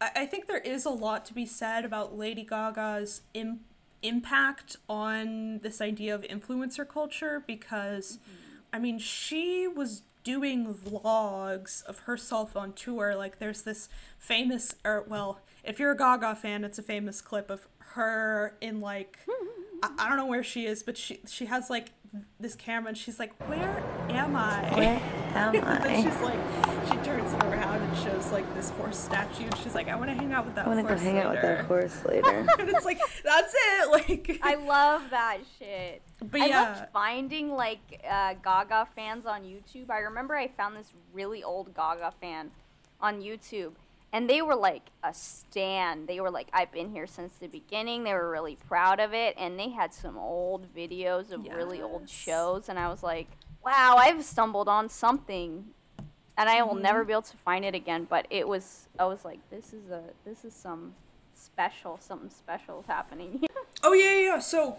[0.00, 3.60] I, I think there is a lot to be said about Lady Gaga's Im-
[4.02, 8.32] impact on this idea of influencer culture because, mm-hmm.
[8.72, 13.14] I mean, she was doing vlogs of herself on tour.
[13.14, 17.50] Like, there's this famous, or well, if you're a Gaga fan, it's a famous clip
[17.50, 19.45] of her in like, hmm.
[19.82, 21.92] I, I don't know where she is, but she she has like
[22.40, 25.00] this camera and she's like, "Where am I?" Where
[25.34, 25.58] am I?
[25.76, 26.38] And then she's like,
[26.86, 29.44] she turns it around and shows like this horse statue.
[29.44, 31.06] And she's like, I want to hang out with that I want to horse go
[31.06, 32.46] hang out with later." that horse later.
[32.58, 33.90] and it's like, that's it.
[33.96, 36.02] Like, I love that shit.
[36.20, 36.62] But I yeah.
[36.62, 39.90] loved finding like uh, Gaga fans on YouTube.
[39.90, 42.50] I remember I found this really old Gaga fan
[43.00, 43.72] on YouTube,
[44.16, 46.08] and they were like a stand.
[46.08, 48.02] They were like, I've been here since the beginning.
[48.04, 52.08] They were really proud of it, and they had some old videos of really old
[52.08, 53.28] shows, and I was like,
[53.62, 55.66] wow, I've stumbled on something.
[56.38, 57.06] And I will never Mm-hmm.
[57.08, 58.88] be able to find it again, but it was.
[58.98, 60.94] I was like, "This is a, this is some
[61.34, 63.48] special, something special is happening." here.
[63.82, 64.38] oh yeah, yeah, yeah.
[64.40, 64.76] So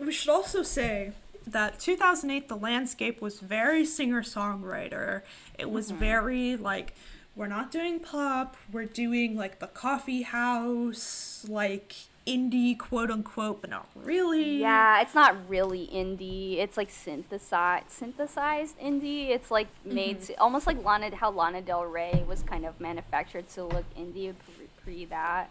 [0.00, 1.12] we should also say
[1.46, 5.22] that 2008, the landscape was very singer songwriter.
[5.58, 5.98] It was Mm-hmm.
[6.00, 6.94] very like,
[7.36, 8.56] we're not doing pop.
[8.72, 11.94] We're doing like the coffee house, like
[12.26, 14.58] indie quote unquote, but not really.
[14.58, 16.58] Yeah, it's not really indie.
[16.58, 19.30] It's like synthesized, synthesized indie.
[19.30, 19.94] It's like mm-hmm.
[19.94, 23.84] made to, almost like Lana, how Lana Del Rey was kind of manufactured to look
[23.98, 25.50] indie pre, pre that.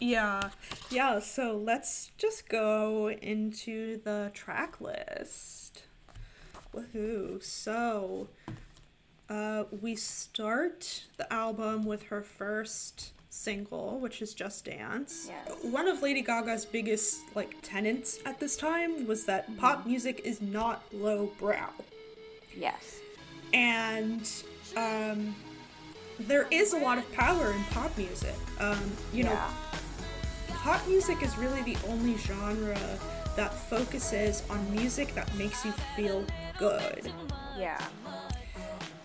[0.00, 0.50] Yeah,
[0.90, 5.84] yeah, so let's just go into the track list.
[6.74, 7.42] Woohoo.
[7.42, 8.28] So,
[9.32, 15.30] uh, we start the album with her first single, which is Just Dance.
[15.30, 15.56] Yes.
[15.62, 20.42] One of Lady Gaga's biggest, like, tenets at this time was that pop music is
[20.42, 21.70] not lowbrow.
[22.54, 22.98] Yes.
[23.54, 24.30] And,
[24.76, 25.34] um,
[26.20, 28.34] there is a lot of power in pop music.
[28.60, 29.38] Um, you know,
[30.48, 32.78] pop music is really the only genre
[33.34, 36.22] that focuses on music that makes you feel
[36.58, 37.10] good.
[37.58, 37.82] Yeah.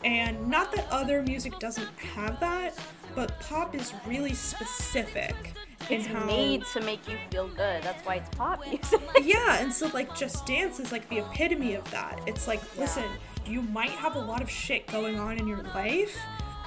[0.04, 2.78] And not that other music doesn't have that,
[3.16, 5.54] but pop is really specific
[5.90, 7.82] It's how made to make you feel good.
[7.82, 9.02] That's why it's pop music.
[9.24, 12.20] Yeah, and so like Just Dance is like the epitome of that.
[12.28, 13.04] It's like, listen,
[13.46, 16.16] you might have a lot of shit going on in your life,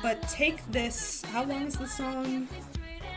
[0.03, 1.23] but take this.
[1.27, 2.49] How long is the song?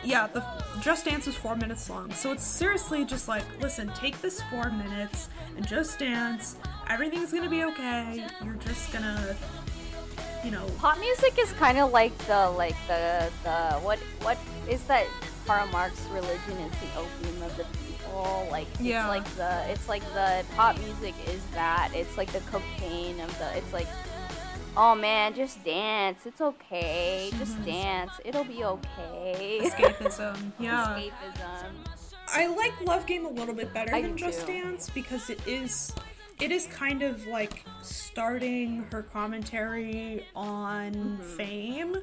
[0.04, 0.44] Yeah, the
[0.82, 2.12] Just Dance is four minutes long.
[2.12, 6.56] So it's seriously just like, listen, take this four minutes and just dance.
[6.90, 8.26] Everything's gonna be okay.
[8.44, 9.34] You're just gonna,
[10.44, 14.38] you know, pop music is kind of like the like the the what what
[14.68, 15.06] is that
[15.46, 18.46] Karl Marx religion is the opium of the people?
[18.50, 19.08] Like it's Yeah.
[19.08, 21.90] like the it's like the pop music is that.
[21.94, 23.88] It's like the cocaine of the it's like
[24.76, 26.26] oh man just dance.
[26.26, 27.30] It's okay.
[27.38, 27.64] Just mm-hmm.
[27.64, 28.12] dance.
[28.24, 29.60] It'll be okay.
[29.62, 30.52] Escapism.
[30.58, 30.98] Yeah.
[30.98, 31.72] escapism.
[32.28, 34.52] I like Love Game a little bit better I than Just too.
[34.52, 35.94] Dance because it is
[36.40, 41.36] it is kind of like starting her commentary on Mm-hmm.
[41.36, 41.96] fame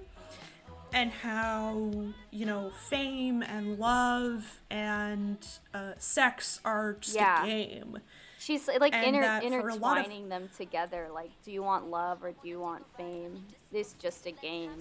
[0.93, 1.91] and how
[2.31, 5.37] you know fame and love and
[5.73, 7.43] uh, sex are just Yeah.
[7.43, 7.99] a game.
[8.39, 11.63] she's like And inter- that for a lot of- intertwining them together like do you
[11.63, 14.71] want love or do you want fame it's just a game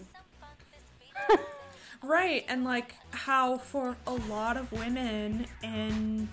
[2.03, 6.31] Right, and like how for a lot of women in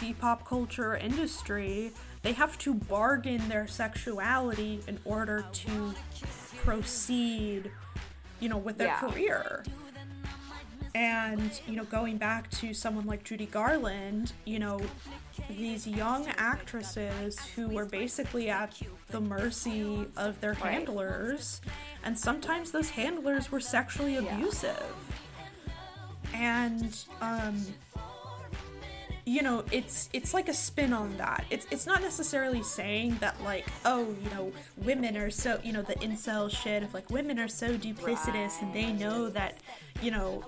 [0.00, 1.92] the pop culture industry,
[2.22, 5.94] they have to bargain their sexuality in order to
[6.58, 7.70] proceed,
[8.40, 9.00] you know, with their Yeah.
[9.00, 9.64] career.
[10.94, 14.78] And, you know, going back to someone like Judy Garland, you know,
[15.48, 20.74] these young actresses who were basically at the mercy of their Right.
[20.74, 21.62] handlers,
[22.04, 24.94] and sometimes those handlers were sexually abusive.
[26.34, 27.74] And, um,
[29.24, 31.44] you know, it's it's like a spin on that.
[31.50, 35.82] It's it's not necessarily saying that like, oh, you know, women are so you know
[35.82, 39.58] the incel shit of like women are so duplicitous and they know that,
[40.02, 40.44] you know,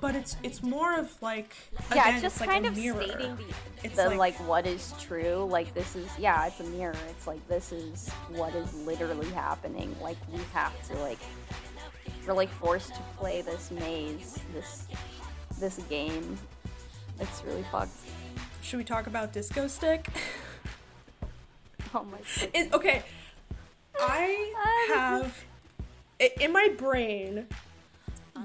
[0.00, 1.56] but it's it's more of like
[1.94, 3.02] yeah, again, it's just like kind of mirror.
[3.02, 3.44] stating the,
[3.84, 5.46] It's the like- like, what is true.
[5.50, 6.94] Like this is yeah, it's a mirror.
[7.10, 9.96] It's like this is what is literally happening.
[10.02, 11.18] Like we have to like
[12.26, 14.86] we're like forced to play this maze, this
[15.58, 16.36] this game.
[17.20, 17.92] It's really fucked.
[18.62, 20.08] Should we talk about Disco Stick?
[21.92, 22.50] Oh my god.
[22.54, 23.02] It, okay,
[23.98, 25.44] I have
[26.40, 27.46] in my brain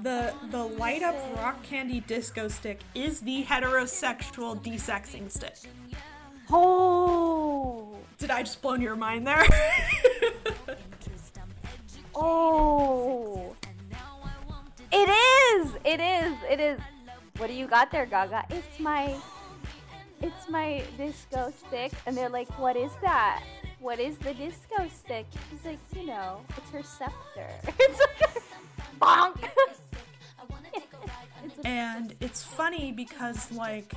[0.02, 5.56] the the light up rock candy disco stick is the heterosexual desexing stick.
[6.50, 9.44] Oh, Did I just blow your mind there?
[12.14, 13.54] oh.
[14.92, 15.72] It is.
[15.84, 16.34] It is.
[16.48, 16.80] It is.
[17.38, 18.46] What do you got there, Gaga?
[18.50, 19.14] It's my,
[20.22, 21.92] it's my disco stick.
[22.06, 23.42] And they're like, what is that?
[23.78, 25.26] What is the disco stick?
[25.50, 27.48] She's like, you know, it's her scepter.
[27.78, 28.42] It's like,
[29.00, 29.48] bonk.
[31.44, 33.94] It's and it's funny because like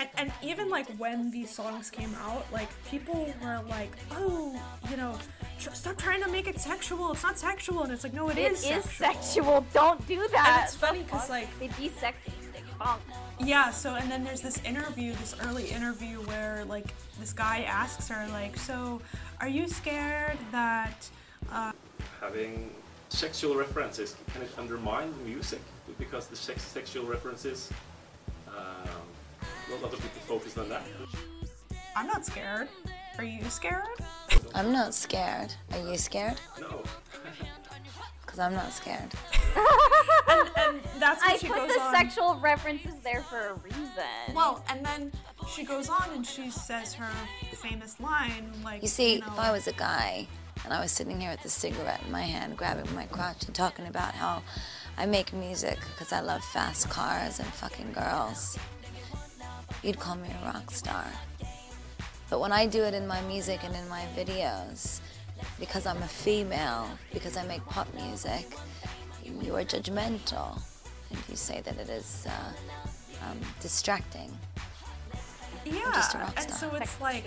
[0.00, 4.58] and, and even like when these songs came out like people were like oh
[4.90, 5.16] you know
[5.58, 8.38] tr- stop trying to make it sexual it's not sexual and it's like no it
[8.38, 8.90] is is sexual.
[9.14, 9.66] sexual.
[9.72, 10.48] Don't do that.
[10.54, 12.64] and it's funny because like They de-sexy stick.
[12.80, 12.98] Bonk.
[13.40, 16.86] yeah so and then there's this interview this early interview where like
[17.18, 19.00] this guy asks her like so
[19.40, 21.08] are you scared that
[22.20, 22.70] having
[23.10, 25.60] sexual references can it undermine the music
[25.98, 27.70] because the sex sexual references
[28.48, 28.79] um,
[29.72, 30.82] a lot of people focus on that
[31.96, 32.68] i'm not scared
[33.18, 33.84] are you scared
[34.54, 35.54] I'm not scared.
[35.72, 36.40] Are you scared?
[36.60, 36.82] no
[38.22, 39.12] Because I'm not scared.
[40.28, 43.54] and, and that's when I she put goes the on sexual references there for a
[43.54, 44.34] reason.
[44.34, 45.12] Well, and then
[45.52, 47.10] she goes on and she says her
[47.56, 50.28] famous line, like You see, know, if I was a guy
[50.64, 53.54] and I was sitting here with a cigarette in my hand, grabbing my crotch and
[53.54, 54.42] talking about how
[54.96, 58.56] I make music because I love fast cars and fucking girls,
[59.82, 61.04] you'd call me a rock star.
[62.28, 65.00] But when I do it in my music and in my videos,
[65.58, 68.46] because I'm a female, because I make pop music,
[69.24, 70.60] you are judgmental.
[71.10, 74.30] And you say that it is uh, um, distracting.
[75.64, 77.24] yeah, just a rock and so it's like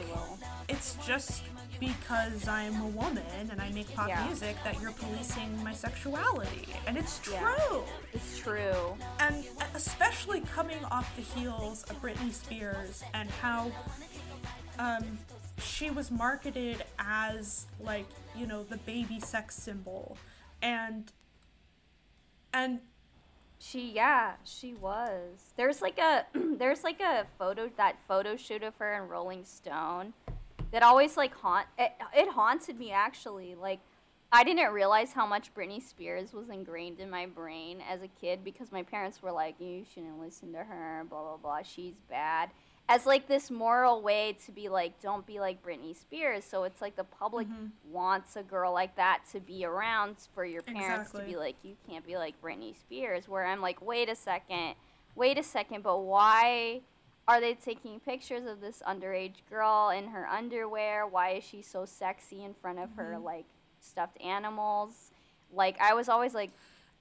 [0.70, 1.43] it's just
[1.88, 4.25] because I'm a woman and I make pop Yeah.
[4.25, 7.34] music that you're policing my sexuality, and it's true.
[7.34, 7.79] Yeah.
[8.13, 8.97] It's true.
[9.19, 13.71] And especially coming off the heels of Britney Spears and how
[14.79, 15.19] um,
[15.59, 18.05] she was marketed as like
[18.36, 20.17] you know the baby sex symbol,
[20.61, 21.11] and
[22.53, 22.79] and
[23.59, 25.53] She yeah, she was.
[25.57, 26.25] There's like a
[26.57, 30.13] there's like a photo that photo shoot of her in Rolling Stone
[30.72, 33.56] that always like haunt it, it haunted me actually.
[33.56, 33.80] Like
[34.32, 38.43] I didn't realize how much Britney Spears was ingrained in my brain as a kid
[38.43, 42.49] because my parents were like, You shouldn't listen to her, blah blah blah, she's bad.
[42.89, 46.43] As like this moral way to be like, don't be like Britney Spears.
[46.43, 47.68] So it's like the public mm-hmm.
[47.89, 51.76] wants a girl like that to be around for your parents to be like, you
[51.88, 53.30] can't be like Britney Spears.
[53.30, 54.76] Where I'm like, wait a second,
[55.16, 56.82] wait a second, but why
[57.28, 61.07] are they taking pictures of this underage girl in her underwear?
[61.07, 63.24] Why is she so sexy in front of her mm-hmm.
[63.24, 63.45] like
[63.80, 65.11] stuffed animals?
[65.53, 66.51] Like I was always like,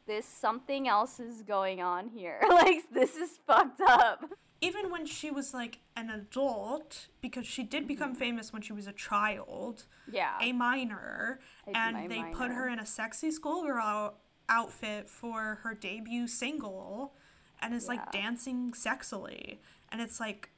[0.06, 2.40] this something else is going on here.
[2.48, 4.24] like this is fucked up.
[4.60, 7.88] even when she was like an adult, because she did mm-hmm.
[7.88, 10.34] become famous when she was a child, Yeah.
[10.40, 11.40] a minor,
[11.74, 14.18] and they put her in a sexy schoolgirl out-
[14.48, 17.14] outfit for her debut single,
[17.60, 19.58] and is like dancing sexily,
[19.92, 20.50] and it's like,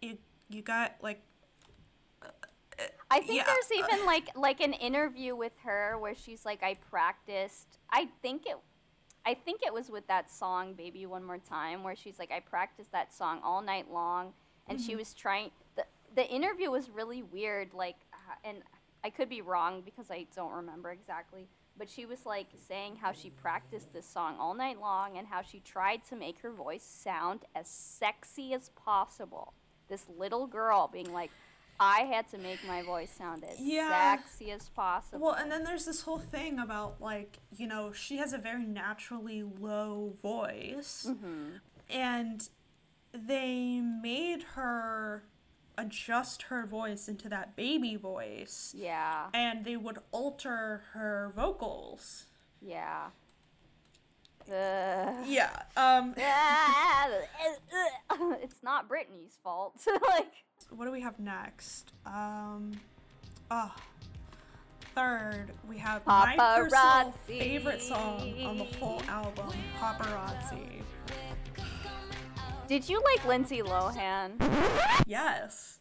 [0.00, 1.22] you you got like
[3.10, 3.44] I think Yeah.
[3.46, 7.78] there's even like like an interview with her where she's like, I practiced.
[7.90, 8.56] I think it,
[9.26, 12.40] I think it was with that song "Baby One More Time" where she's like, I
[12.40, 14.32] practiced that song all night long,
[14.68, 15.50] and she was trying.
[15.76, 15.84] the
[16.14, 17.74] The interview was really weird.
[17.74, 18.58] Like, uh, and
[19.04, 21.48] I could be wrong because I don't remember exactly.
[21.78, 25.42] But she was like saying how she practiced this song all night long and how
[25.42, 29.54] she tried to make her voice sound as sexy as possible.
[29.88, 31.30] This little girl being like,
[31.80, 34.16] I had to make my voice sound as Yeah.
[34.16, 35.18] sexy as possible.
[35.26, 38.64] Well, and then there's this whole thing about like, you know, she has a very
[38.64, 41.06] naturally low voice.
[41.08, 41.56] Mm-hmm.
[41.90, 42.48] And
[43.12, 45.24] they made her
[45.78, 48.74] adjust her voice into that baby voice.
[48.76, 52.26] yeah, And they would alter her vocals.
[52.60, 53.08] yeah.
[54.48, 55.62] Yeah.
[55.76, 56.14] Um
[58.42, 59.80] it's not Britney's fault.
[60.08, 60.32] like,
[60.70, 61.92] what do we have next?
[62.04, 62.72] Um
[63.50, 63.72] oh
[64.94, 70.82] third, we have my personal favorite song on the whole album, Paparazzi.
[72.72, 74.30] Did you like Lindsay Lohan?
[75.06, 75.78] Yes.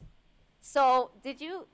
[0.59, 1.65] So did you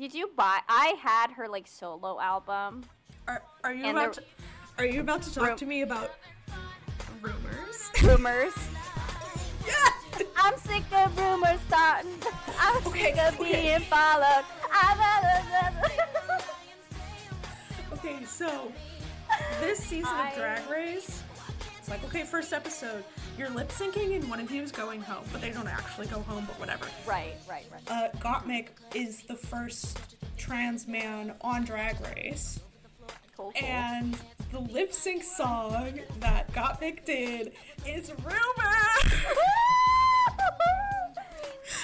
[0.00, 0.58] did you buy?
[0.68, 2.82] I had her like solo album.
[3.28, 4.26] Are, are you about the- to,
[4.78, 6.10] are you about to talk to me about
[7.22, 7.92] rumors?
[8.02, 8.52] Rumors.
[9.64, 10.24] yeah.
[10.38, 12.10] I'm sick of rumors starting.
[12.58, 13.62] I'm Okay, sick of okay.
[13.62, 14.44] being followed.
[14.72, 14.98] I'm
[17.92, 18.72] Okay, so
[19.60, 21.22] this season I- of Drag Race,
[21.84, 23.04] it's like okay, first episode,
[23.36, 26.20] you're lip syncing and one of you is going home, but they don't actually go
[26.20, 26.86] home, but whatever.
[27.06, 27.82] right, right, right.
[27.90, 32.58] Uh, Gottmik is the first trans man on Drag Race.
[33.36, 33.66] Cool, cool.
[33.68, 34.16] And
[34.50, 37.52] the lip sync song that Gottmik did
[37.86, 38.32] is Rumor!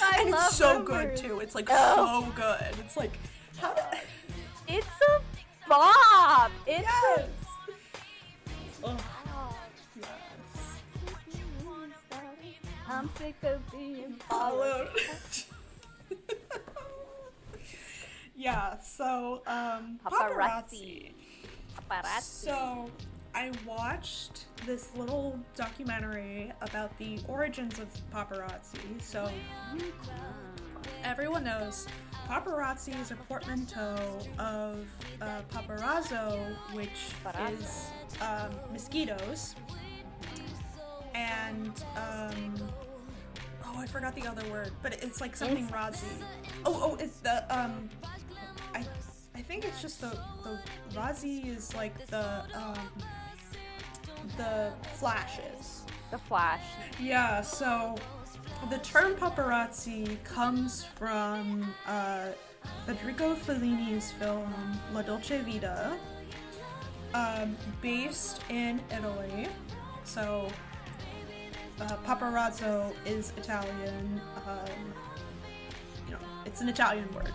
[0.03, 0.87] I and it's so Rumors.
[0.87, 1.41] good too.
[1.41, 2.25] It's like Oh.
[2.25, 2.75] so good.
[2.79, 3.19] It's like,
[3.59, 3.85] how did.
[4.67, 6.51] It's a bop.
[6.67, 7.29] It's Yes!
[8.83, 9.01] a Ugh,
[12.91, 14.89] I'm sick of being Followed.
[18.37, 21.13] yeah, so, um, Paparazzi.
[21.89, 22.21] paparazzi.
[22.21, 22.91] So,
[23.33, 29.01] I watched this little documentary about the origins of paparazzi.
[29.01, 29.31] So,
[31.05, 31.87] everyone knows
[32.29, 34.87] paparazzi is a portmanteau of
[35.21, 36.89] uh, paparazzo, which
[37.53, 37.87] is
[38.21, 39.55] um, mosquitoes,
[41.15, 42.55] and um,
[43.65, 46.23] oh, I forgot the other word, but it's like something razzi.
[46.65, 47.89] Oh, oh, it's the um,
[48.75, 48.85] I,
[49.35, 50.59] I think it's just the the
[50.95, 52.91] razzi is like the um,
[54.37, 55.85] the flashes.
[56.11, 56.65] The Flash.
[57.01, 57.95] Yeah, so
[58.69, 62.31] the term paparazzi comes from uh,
[62.85, 64.53] Federico Fellini's film
[64.93, 65.97] La Dolce Vita,
[67.15, 69.47] um, based in Italy.
[70.03, 70.49] So
[71.81, 74.21] uh, paparazzo is Italian.
[74.47, 74.59] Um,
[76.07, 77.33] you know, it's an Italian word.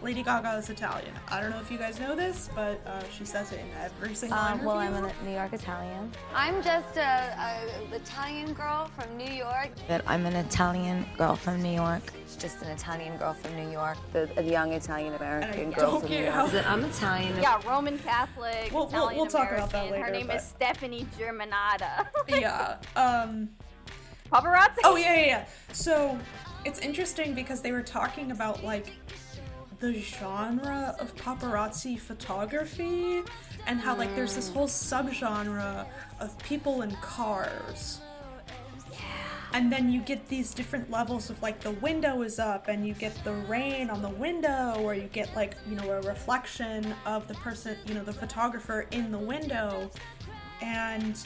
[0.00, 1.12] Lady Gaga is Italian.
[1.28, 4.14] I don't know if you guys know this, but uh, she says it in every
[4.14, 4.66] single Um, interview.
[4.68, 6.12] well, I'm a New York Italian.
[6.32, 7.00] I'm just a,
[7.90, 9.70] a Italian girl from New York.
[9.88, 12.02] That I'm an Italian girl from New York.
[12.38, 13.98] Just an Italian girl from New York.
[14.12, 16.32] The, a young Italian American And I girl from New York.
[16.32, 17.36] how- I'm Italian.
[17.42, 18.70] Yeah, Roman Catholic.
[18.72, 20.00] We'll- we'll- Italian we'll talk about that American.
[20.06, 22.06] Her later, name is Stefani Germanotta.
[22.28, 22.76] yeah.
[22.94, 23.48] Um,
[24.32, 24.78] Paparazzi.
[24.84, 25.46] Oh yeah, yeah, yeah.
[25.72, 26.18] So
[26.64, 28.92] it's interesting because they were talking about like
[29.80, 33.22] the genre of paparazzi photography
[33.66, 35.86] and how like there's this whole subgenre
[36.20, 38.00] of people in cars.
[39.54, 42.92] And then you get these different levels of like the window is up and you
[42.92, 47.26] get the rain on the window or you get like, you know, a reflection of
[47.28, 49.90] the person, you know, the photographer in the window.
[50.60, 51.18] And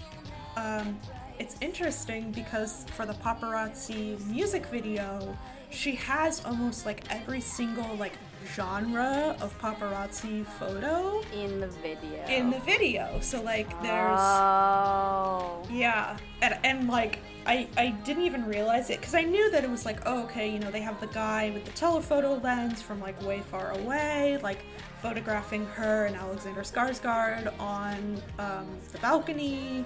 [0.56, 0.98] um,
[1.42, 5.36] it's interesting because for the paparazzi music video,
[5.70, 8.12] she has almost like every single like
[8.54, 12.24] genre of paparazzi photo In the video.
[12.28, 13.18] in the video.
[13.20, 15.62] So like there's Oh.
[15.70, 19.70] yeah, and, and like I I didn't even realize it because I knew that it
[19.70, 23.00] was like oh okay you know they have the guy with the telephoto lens from
[23.00, 24.64] like way far away like
[25.00, 29.84] photographing her and Alexander Skarsgård on um, the balcony.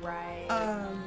[0.00, 0.46] Right.
[0.48, 1.02] Um,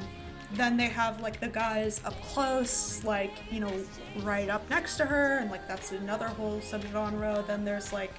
[0.52, 3.72] then they have like the guys up close, like you know,
[4.18, 7.46] right up next to her, and like that's another whole subgenre.
[7.46, 8.14] Then there's like,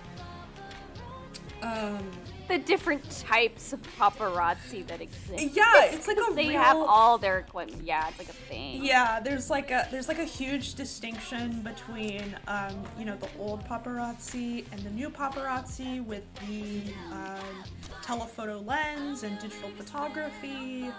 [1.64, 2.12] um,
[2.48, 5.56] the different types of paparazzi that exist.
[5.56, 6.62] yeah, it's like a they real.
[6.62, 7.84] have all their equipment.
[7.84, 8.84] Yeah, it's like a thing.
[8.84, 13.66] Yeah, there's like a there's like a huge distinction between um, you know the old
[13.66, 17.64] paparazzi and the new paparazzi with the um,
[18.04, 20.92] telephoto lens and digital photography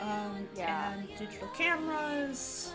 [0.00, 0.92] um, Yeah.
[0.92, 2.72] and digital cameras.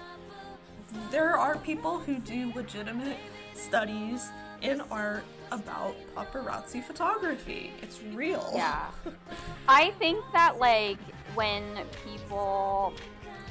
[1.12, 3.18] There are people who do legitimate
[3.56, 4.30] studies
[4.62, 7.72] in art about paparazzi photography.
[7.82, 8.52] It's real.
[8.54, 8.90] Yeah.
[9.68, 10.98] I think that like
[11.36, 11.64] when
[12.08, 12.94] people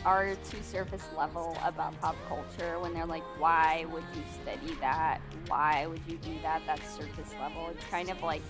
[0.04, 5.20] are too surface level about pop culture, when they're like, why would you study that?
[5.46, 6.62] Why would you do that?
[6.66, 7.68] That's surface level.
[7.70, 8.42] It's kind of like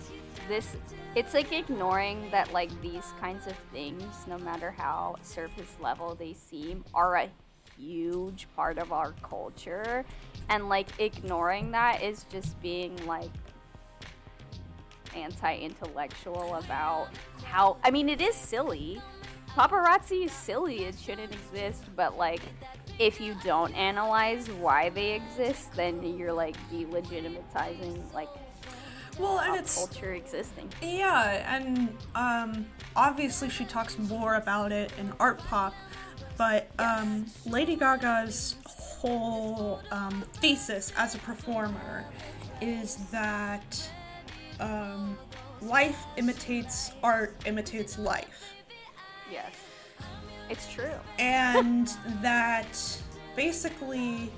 [0.47, 0.75] this
[1.15, 6.33] it's like ignoring that like these kinds of things, no matter how surface level they
[6.33, 7.29] seem, are a
[7.77, 10.05] huge part of our culture.
[10.49, 13.29] And like ignoring that is just being like
[15.15, 17.09] anti-intellectual about
[17.43, 19.01] how I mean it is silly.
[19.49, 22.41] Paparazzi is silly, it shouldn't exist, but like
[22.97, 28.29] if you don't analyze why they exist, then you're like delegitimizing like
[29.19, 30.69] Well, and it's culture existing.
[30.81, 35.73] Yeah, and um, obviously she talks more about it in art pop,
[36.37, 42.05] but um, Lady Gaga's whole um, thesis as a performer
[42.61, 43.89] is that
[44.59, 45.17] um,
[45.61, 48.53] life imitates art, imitates life.
[49.31, 49.53] Yes,
[50.49, 50.93] it's true.
[51.19, 51.87] and
[52.21, 52.77] that
[53.35, 54.31] basically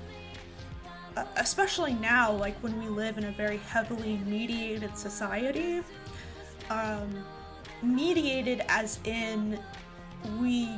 [1.36, 5.80] especially now like when we live in a very heavily mediated society
[6.70, 7.24] um,
[7.82, 9.58] mediated as in
[10.40, 10.68] we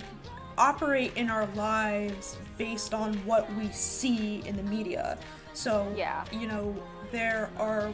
[0.56, 5.18] operate in our lives based on what we see in the media
[5.54, 6.24] so Yeah.
[6.32, 6.74] you know
[7.10, 7.92] there are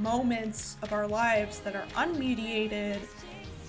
[0.00, 3.00] moments of our lives that are unmediated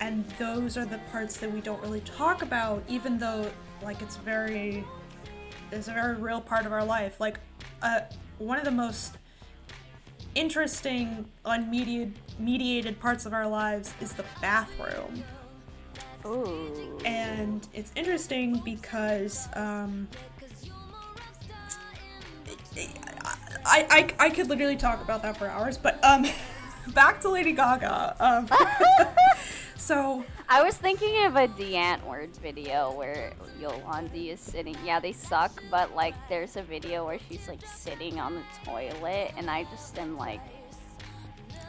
[0.00, 3.50] and those are the parts that we don't really talk about even though
[3.82, 4.84] like it's very
[5.72, 7.38] it's a very real part of our life like
[7.82, 8.00] uh,
[8.38, 9.18] one of the most
[10.34, 15.24] interesting unmediated mediated parts of our lives is the bathroom
[16.26, 16.98] Ooh.
[17.04, 20.08] and it's interesting because um,
[23.64, 23.86] I,
[24.18, 26.26] I, I could literally talk about that for hours, but um,
[26.94, 28.16] back to Lady Gaga.
[28.20, 28.48] Um,
[29.76, 34.76] so I was thinking of a Die Antwoord video where Yolandi is sitting.
[34.84, 39.32] Yeah, they suck, but like there's a video where she's like sitting on the toilet,
[39.36, 40.40] and I just am like,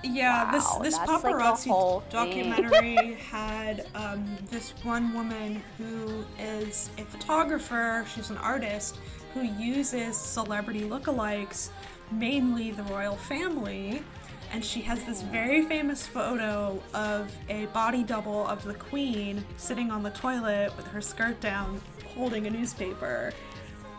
[0.03, 6.89] yeah, this Wow, this like, paparazzi whole documentary had um, this one woman who is
[6.97, 8.05] a photographer.
[8.13, 8.99] She's an artist
[9.33, 11.69] who uses celebrity lookalikes,
[12.11, 14.03] mainly the royal family.
[14.51, 19.91] And she has this very famous photo of a body double of the queen sitting
[19.91, 21.81] on the toilet with her skirt down,
[22.15, 23.33] holding a newspaper.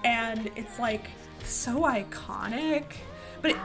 [0.05, 1.11] And it's like
[1.45, 2.85] so iconic.
[3.43, 3.57] But it,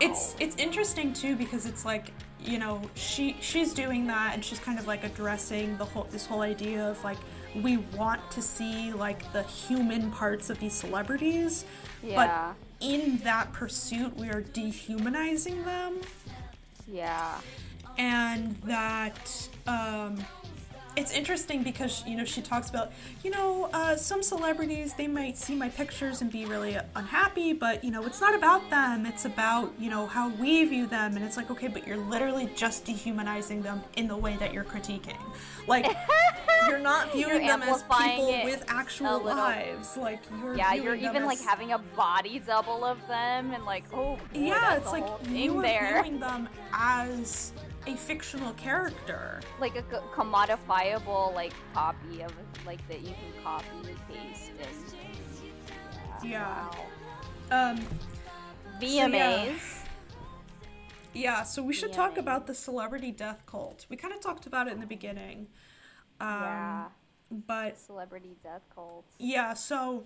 [0.00, 2.10] it's it's interesting too because it's like
[2.40, 6.26] you know she she's doing that and she's kind of like addressing the whole this
[6.26, 7.18] whole idea of like
[7.54, 11.64] we want to see like the human parts of these celebrities
[12.02, 12.54] Yeah.
[12.80, 16.00] but in that pursuit we are dehumanizing them
[16.92, 17.40] yeah,
[17.96, 20.22] and that um,
[20.96, 22.92] it's interesting because you know she talks about
[23.24, 27.82] you know uh, some celebrities they might see my pictures and be really unhappy but
[27.82, 29.06] you know it's not about them.
[29.06, 31.16] It's about you know how we view them.
[31.16, 34.64] And it's like okay but you're literally just dehumanizing them in the way that you're
[34.64, 35.18] critiquing.
[35.66, 35.86] Like
[36.68, 39.96] you're not viewing them as people with actual lives.
[39.96, 40.74] Like you're yeah.
[40.74, 44.90] You're even like having a body double of them, and like, oh, boy, yeah it's
[44.90, 47.52] like you're viewing them as
[47.86, 49.82] a fictional character like a
[50.14, 52.32] commodifiable like copy of
[52.64, 56.68] like that you can copy and paste and Yeah.
[57.50, 57.70] wow.
[57.72, 57.78] um
[58.80, 59.12] VMAs.
[59.12, 59.48] yeah.
[61.14, 63.84] Yeah, so we should talk about the celebrity death cult.
[63.90, 65.48] We kind of talked about it in the beginning.
[66.20, 66.84] Um, yeah,
[67.30, 69.14] But celebrity death cults.
[69.18, 70.04] yeah, so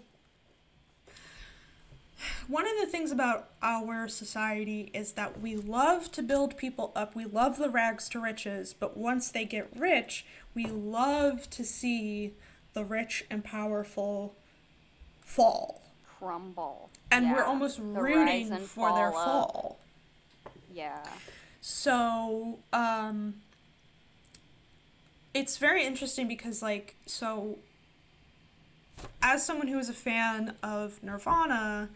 [2.48, 7.14] one of the things about our society is that we love to build people up.
[7.14, 12.34] We love the rags to riches, but once they get rich, we love to see
[12.72, 14.34] the rich and powerful
[15.20, 15.82] fall.
[16.18, 16.90] Crumble.
[17.10, 19.78] And we're almost the rooting for their of- fall.
[20.72, 21.02] Yeah.
[21.60, 23.42] So, um,
[25.34, 27.58] it's very interesting because, like, so
[29.22, 31.90] as someone who is a fan of Nirvana,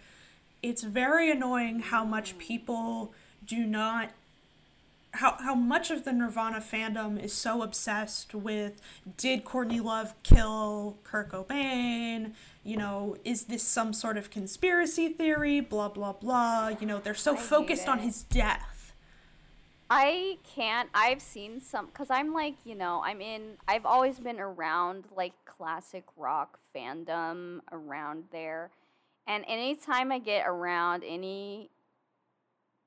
[0.62, 3.12] it's very annoying how much people
[3.44, 4.10] do not.
[5.12, 8.80] How, how much of the Nirvana fandom is so obsessed with
[9.16, 12.32] did Courtney Love kill Kurt Cobain?
[12.62, 15.60] You know, is this some sort of conspiracy theory?
[15.60, 16.68] Blah, blah, blah.
[16.80, 18.92] You know, they're so I focused on his death.
[19.90, 20.88] I can't.
[20.94, 23.54] I've seen some because I'm like, you know, I'm in.
[23.66, 28.70] I've always been around like classic rock fandom around there,
[29.30, 31.70] and anytime I get around any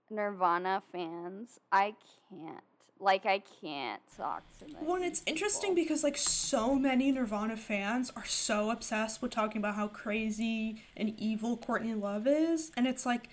[0.09, 1.95] Nirvana fans, I
[2.29, 2.63] can't.
[2.99, 4.75] Like, I can't talk to them.
[4.81, 9.59] Well, and it's interesting because like so many Nirvana fans are so obsessed with talking
[9.59, 13.29] about how crazy and evil Courtney Love is, and it's like,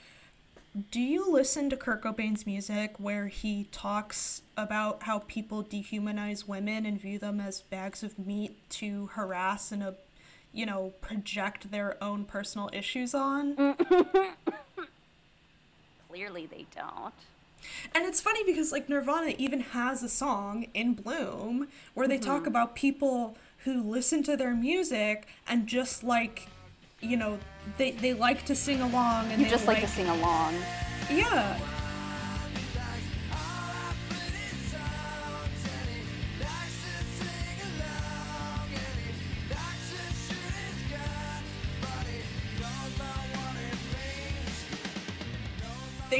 [0.93, 6.87] do you listen to Kurt Cobain's music where he talks about how people dehumanize women
[6.87, 9.97] and view them as bags of meat to harass and a,
[10.53, 13.57] you know, project their own personal issues on?
[16.09, 17.15] Clearly, they don't.
[17.95, 22.41] And it's funny because like Nirvana even has a song in Bloom where they talk
[22.41, 22.49] mm-hmm.
[22.49, 26.49] about people who listen to their music and just like
[27.01, 27.39] you know
[27.79, 30.55] they they like to sing along and You they just like to sing along.
[31.11, 31.59] yeah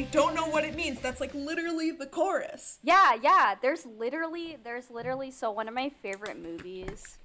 [0.01, 0.99] they don't know what it means.
[1.01, 2.79] That's like literally the chorus.
[2.83, 3.55] Yeah, yeah.
[3.61, 5.31] There's literally, there's literally.
[5.31, 7.19] So one of my favorite movies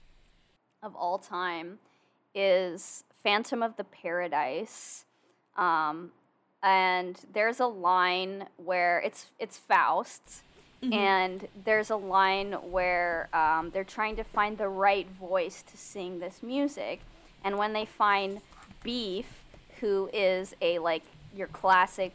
[0.84, 1.80] of all time
[2.34, 5.06] is Phantom of the Paradise,
[5.56, 6.12] um,
[6.62, 10.44] and there's a line where it's it's Faust,
[10.92, 16.20] and there's a line where um, they're trying to find the right voice to sing
[16.20, 17.00] this music,
[17.46, 18.42] and when they find
[18.84, 19.46] Beef,
[19.80, 21.04] who is a like
[21.34, 22.14] your classic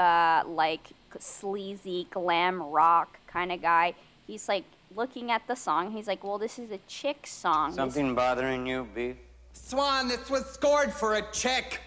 [0.00, 0.88] uh, like
[1.18, 3.94] sleazy glam rock kind of guy.
[4.26, 4.64] He's like
[4.96, 5.92] looking at the song.
[5.92, 9.16] He's like, "Well, this is a chick song." This- Something bothering you, Beef?
[9.52, 11.80] Swan, this was scored for a chick.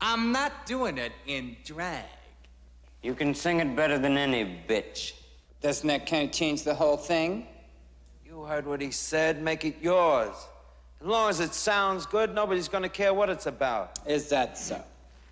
[0.00, 2.04] I'm not doing it in drag.
[3.02, 5.12] You can sing it better than any bitch.
[5.62, 7.46] Doesn't that kind of change the whole thing?
[8.26, 9.42] You heard what he said.
[9.42, 10.34] Make it yours.
[11.00, 13.98] As long as it sounds good, nobody's gonna care what it's about.
[14.06, 14.82] Is that so?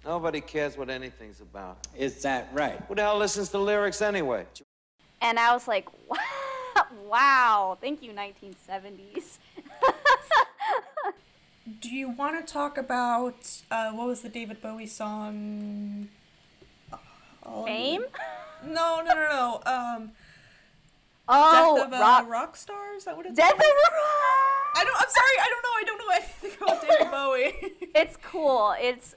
[0.09, 1.87] Nobody cares what anything's about.
[1.95, 2.83] Is that right?
[2.89, 4.47] Who the hell listens to lyrics anyway?
[5.21, 5.87] and I was like,
[7.07, 9.37] "Wow, thank you, 1970s."
[11.81, 13.35] Do you want to talk about
[13.71, 16.09] uh, what was the David Bowie song?
[17.45, 18.05] Oh, Fame?
[18.65, 19.61] No, no, no, no.
[19.67, 20.13] Um,
[21.31, 22.31] Oh, Death of uh, rock.
[22.31, 22.95] Rock Star?
[22.97, 23.69] Is that what it's Death of called?
[24.75, 24.97] I don't.
[24.97, 25.37] I'm sorry.
[25.43, 25.75] I don't know.
[25.77, 27.91] I don't know anything about David Bowie.
[27.95, 28.75] It's cool.
[28.81, 29.15] It's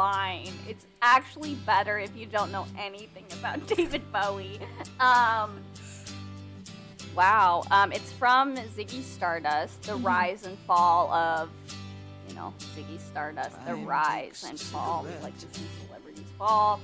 [0.00, 0.48] fine.
[0.66, 4.58] It's actually better if you don't know anything about David Bowie.
[4.98, 5.60] Um,
[7.14, 7.64] wow.
[7.70, 11.50] Um, it's from Ziggy Stardust, the rise and fall of,
[12.26, 15.04] you know, Ziggy Stardust, the rise and fall.
[15.04, 16.80] We like to see celebrities fall.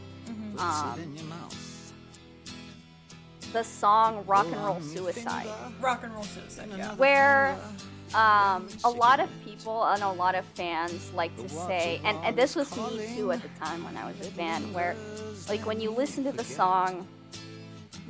[0.58, 1.16] Um,
[3.54, 5.46] the song Rock and Roll Suicide
[5.80, 6.68] Rock and roll suicide.
[6.76, 6.94] Yeah.
[6.96, 7.56] where
[8.14, 12.36] um, a lot of people and a lot of fans like to say, and, and
[12.36, 14.96] this was me too at the time when I was a fan, where
[15.48, 17.06] like when you listen to the song,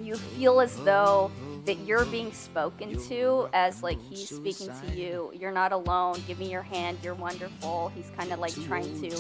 [0.01, 1.31] you feel as though
[1.65, 5.33] that you're being spoken to as like he's speaking to you.
[5.35, 6.23] You're not alone.
[6.27, 6.99] Give me your hand.
[7.03, 7.91] You're wonderful.
[7.95, 9.17] He's kind of like trying to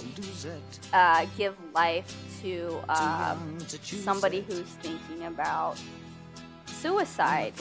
[0.92, 5.80] uh, give life to um, somebody who's thinking about
[6.86, 7.52] suicide.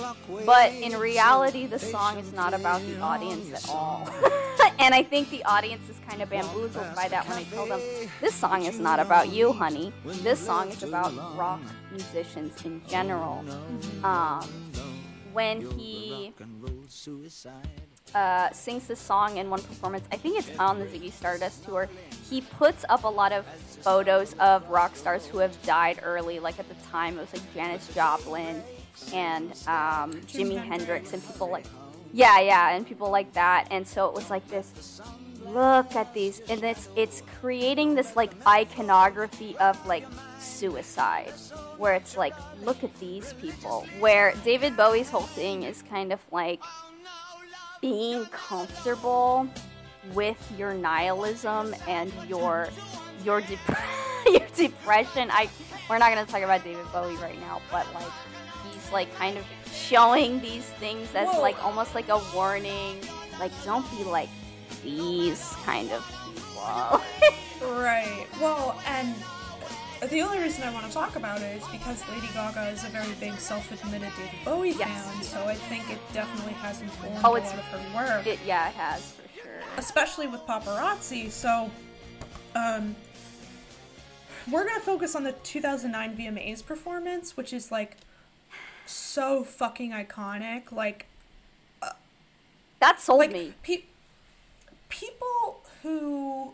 [0.46, 4.08] But in reality, the song is not about the audience at all.
[4.80, 7.82] and I think the audience is kind of bamboozled by that when I tell them,
[8.22, 9.92] this song is not about you, honey.
[10.06, 11.62] This song is about rock
[11.92, 13.44] musicians in general.
[14.04, 14.48] Um,
[15.34, 16.34] when he
[18.14, 20.06] uh, sings this song in one performance.
[20.12, 21.90] I think it's on the Ziggy Stardust tour.
[22.30, 23.46] He puts up a lot of
[23.82, 26.40] photos of rock stars who have died early.
[26.40, 28.64] Like at the time, it was like Janis Joplin
[29.14, 31.66] and um, Jimi Hendrix and people like,
[32.14, 33.68] yeah, yeah, and people like that.
[33.72, 35.02] And so it was like this.
[35.46, 40.06] Look at these, and it's it's creating this like iconography of like
[40.40, 41.34] suicide,
[41.78, 42.34] where it's like,
[42.64, 43.86] look at these people.
[44.00, 46.62] Where David Bowie's whole thing is kind of like
[47.80, 49.48] being comfortable
[50.14, 52.70] with your nihilism and your
[53.24, 53.78] your dep-
[54.26, 55.30] your depression.
[55.32, 55.50] I
[55.90, 58.12] we're not gonna talk about David Bowie right now, but like
[58.92, 61.42] like kind of showing these things as Whoa.
[61.42, 62.98] like almost like a warning,
[63.40, 64.30] like don't be like
[64.84, 66.06] these kind of
[66.36, 67.02] people.
[67.62, 68.28] Right.
[68.42, 69.16] Well, and
[70.12, 72.90] the only reason I want to talk about it is because Lady Gaga is a
[72.90, 75.06] very big self-admitted David Bowie Yes.
[75.10, 78.40] fan, so I think it definitely has informed Oh, a lot of her work, it
[78.46, 79.52] yeah, it has for sure.
[79.78, 81.32] especially with paparazzi.
[81.32, 81.72] So,
[82.56, 82.94] um,
[84.52, 87.98] we're gonna focus on the 2009 VMAs performance, which is like
[88.86, 90.72] so fucking iconic.
[90.72, 91.06] Like,
[92.80, 93.54] That sold like me.
[93.64, 93.84] pe-
[94.90, 96.54] people who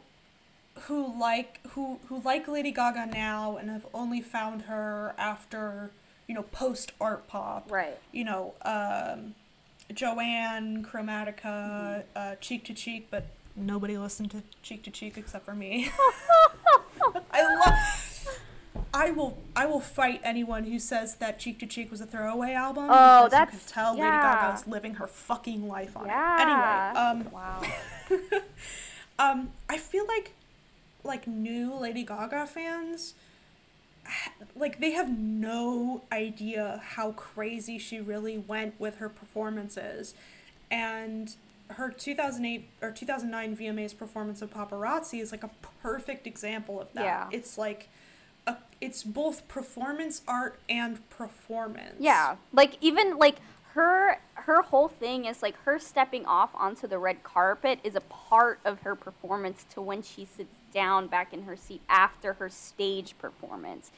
[0.84, 5.91] who like who who like Lady Gaga now and have only found her after
[6.27, 7.99] you know post art pop Right.
[8.11, 9.36] you know um
[9.93, 12.01] Joanne Chromatica Mm-hmm.
[12.15, 13.25] uh Cheek to Cheek but
[13.55, 15.89] nobody listened to Cheek to Cheek except for me
[17.32, 18.39] I love
[18.93, 22.53] I will I will fight anyone who says that Cheek to Cheek was a throwaway
[22.53, 26.05] album Oh, because you can that's- tell Lady Gaga Gaga's living her fucking life on
[26.05, 26.91] Yeah.
[26.91, 26.97] it.
[26.97, 27.61] Anyway, um wow.
[29.19, 30.34] um, I feel like
[31.03, 33.13] like new Lady Gaga fans
[34.55, 40.13] like they have no idea how crazy she really went with her performances
[40.69, 41.36] and
[41.72, 45.49] her 2008 or 2009 VMA's performance of Paparazzi is like a
[45.82, 47.03] perfect example of that.
[47.05, 47.28] Yeah.
[47.32, 47.88] It's like
[48.48, 51.96] a, it's both performance art and performance.
[52.00, 53.38] Yeah, like even like
[53.74, 58.02] her her whole thing is like her stepping off onto the red carpet is a
[58.02, 62.50] part of her performance to when she sits down back in her seat after her
[62.50, 63.92] stage performance.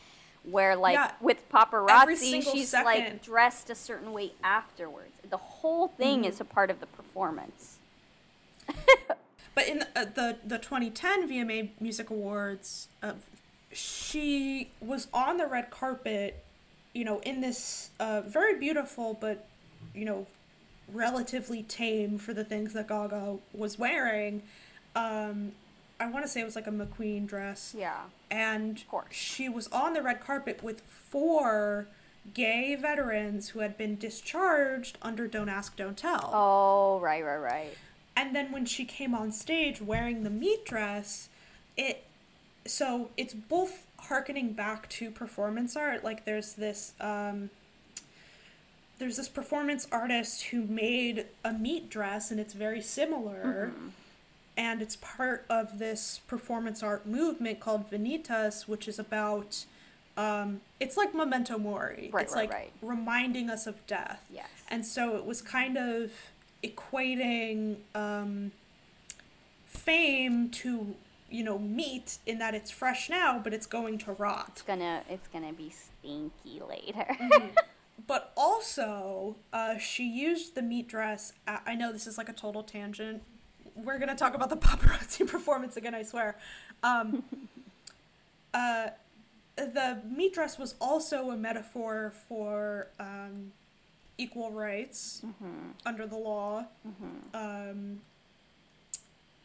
[0.43, 2.85] Where like Yeah, with paparazzi, she's second.
[2.85, 5.11] like dressed a certain way afterwards.
[5.27, 6.27] The whole thing Mhm.
[6.27, 7.77] is a part of the performance.
[9.55, 13.13] But in the, uh, the the 2010 VMA Music Awards, uh,
[13.73, 16.43] she was on the red carpet,
[16.93, 19.47] you know, in this uh, very beautiful but,
[19.93, 20.27] you know,
[20.91, 24.43] relatively tame for the things that Gaga was wearing.
[24.95, 25.53] Um,
[25.99, 27.75] I want to say it was like a McQueen dress.
[27.77, 28.03] Yeah.
[28.29, 29.05] And of course.
[29.11, 31.87] she was on the red carpet with four
[32.33, 36.29] gay veterans who had been discharged under Don't Ask, Don't Tell.
[36.33, 37.77] Oh, right, right, right.
[38.15, 41.29] And then when she came on stage wearing the meat dress,
[41.75, 42.05] it
[42.65, 46.03] so it's both harkening back to performance art.
[46.03, 47.49] Like there's this um
[48.99, 53.73] there's this performance artist who made a meat dress and it's very similar.
[53.73, 53.87] Mm-hmm.
[54.55, 59.65] And it's part of this performance art movement called vanitas which is about
[60.15, 62.09] um it's like memento mori.
[62.13, 62.71] Right, it's right, like right.
[62.81, 64.25] reminding us of death.
[64.31, 64.47] Yes.
[64.69, 66.11] And so it was kind of
[66.63, 68.51] equating um,
[69.65, 70.95] fame to,
[71.33, 74.49] you know, meat in that it's fresh now, but it's going to rot.
[74.49, 77.05] It's gonna it's gonna be stinky later.
[77.19, 77.47] Mm-hmm.
[78.07, 81.31] But also, uh, she used the meat dress.
[81.47, 83.21] I I know this is like a total tangent.
[83.75, 85.93] We're gonna talk about the paparazzi performance again.
[85.95, 86.37] I swear.
[86.81, 87.23] Um,
[88.53, 88.89] uh,
[89.55, 93.53] the meat dress was also a metaphor for um,
[94.17, 95.23] equal rights
[95.85, 96.65] under the law.
[97.33, 98.01] Um,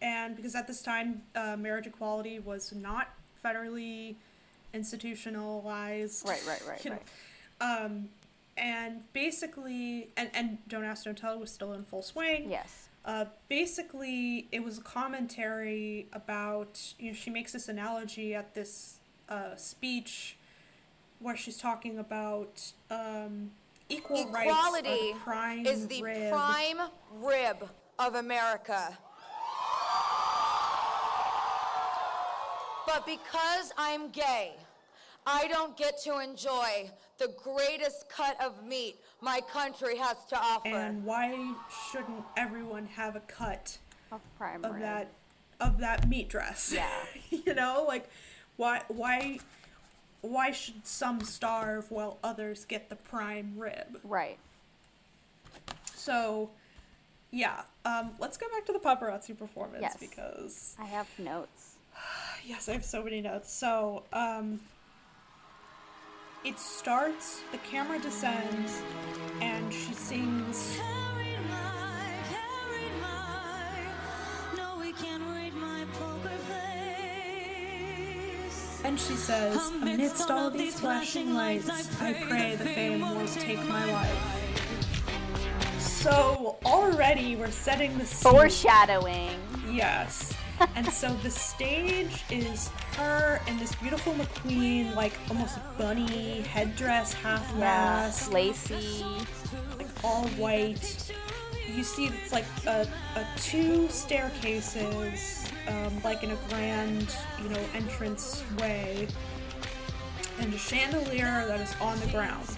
[0.01, 3.09] and because at this time, uh, marriage equality was not
[3.45, 4.17] federally
[4.73, 6.27] institutionalized.
[6.29, 6.99] Right, right, right, you know.
[7.61, 7.85] right.
[7.85, 8.09] Um,
[8.57, 12.51] and basically, and, and Don't Ask, Don't Tell was still in full swing.
[12.51, 12.89] Yes.
[13.05, 18.99] Uh, basically, it was a commentary about, you know, she makes this analogy at this
[19.29, 20.37] uh, speech
[21.21, 23.51] where she's talking about um,
[23.89, 26.33] equal rights Equality the prime is the rib.
[26.33, 26.81] prime
[27.21, 27.69] rib
[27.99, 28.99] of America.
[32.89, 34.53] But because I'm gay,
[35.27, 40.69] I don't get to enjoy the greatest cut of meat my country has to offer.
[40.69, 41.53] And why
[41.91, 43.77] shouldn't everyone have a cut
[44.11, 44.83] of prime of rib.
[44.83, 45.11] that
[45.61, 46.73] of that meat dress?
[46.75, 46.89] Yeah.
[47.45, 48.09] you know, like
[48.57, 49.41] why why
[50.23, 54.01] why should some starve while others get the prime rib?
[54.03, 54.39] Right.
[55.95, 56.49] So,
[57.31, 57.65] yeah.
[57.85, 59.97] Um, let's go back to the paparazzi performance Yes.
[60.01, 61.75] because I have notes.
[62.47, 63.53] yes, I have so many notes.
[63.53, 64.61] So, um,
[66.45, 67.43] it starts.
[67.53, 68.83] The camera descends,
[69.41, 70.79] and she sings.
[78.85, 81.69] And she says, amidst all these flashing lights,
[82.01, 84.39] I pray the fame won't take my life.
[85.79, 88.33] So already we're setting the scene.
[88.33, 89.37] Foreshadowing.
[89.71, 90.33] Yes.
[90.75, 97.49] And so the stage is her in this beautiful McQueen, like almost bunny headdress, half
[97.53, 99.05] Yeah, mask, lacy,
[99.79, 101.13] like all white.
[101.75, 102.87] You see, it's like a,
[103.17, 109.07] a two staircases, um, like in a grand, you know, entrance way,
[110.41, 112.49] and a chandelier that is on the ground.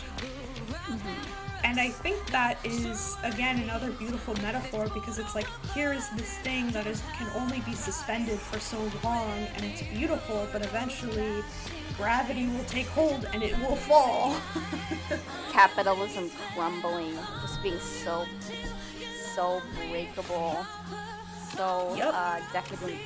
[1.63, 6.39] And I think that is again another beautiful metaphor because it's like here is this
[6.39, 11.43] thing that is can only be suspended for so long and it's beautiful, but eventually
[11.97, 14.35] gravity will take hold and it will fall.
[15.53, 18.25] capitalism crumbling, just being so,
[19.35, 20.65] so breakable,
[21.57, 22.13] so Yep.
[22.15, 22.99] uh, decadent.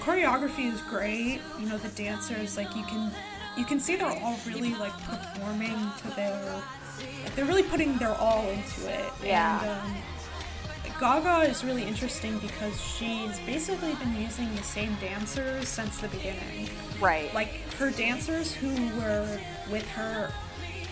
[0.00, 1.40] Choreography is great.
[1.60, 3.12] You know the dancers like you can
[3.56, 6.62] you can see they're all really like performing to their
[7.34, 9.10] they're really putting their all into it.
[9.24, 9.60] Yeah.
[9.62, 9.96] And, um,
[11.00, 16.68] Gaga is really interesting because she's basically been using the same dancers since the beginning.
[17.00, 17.32] Right.
[17.32, 18.68] Like her dancers who
[18.98, 19.38] were
[19.70, 20.32] with her,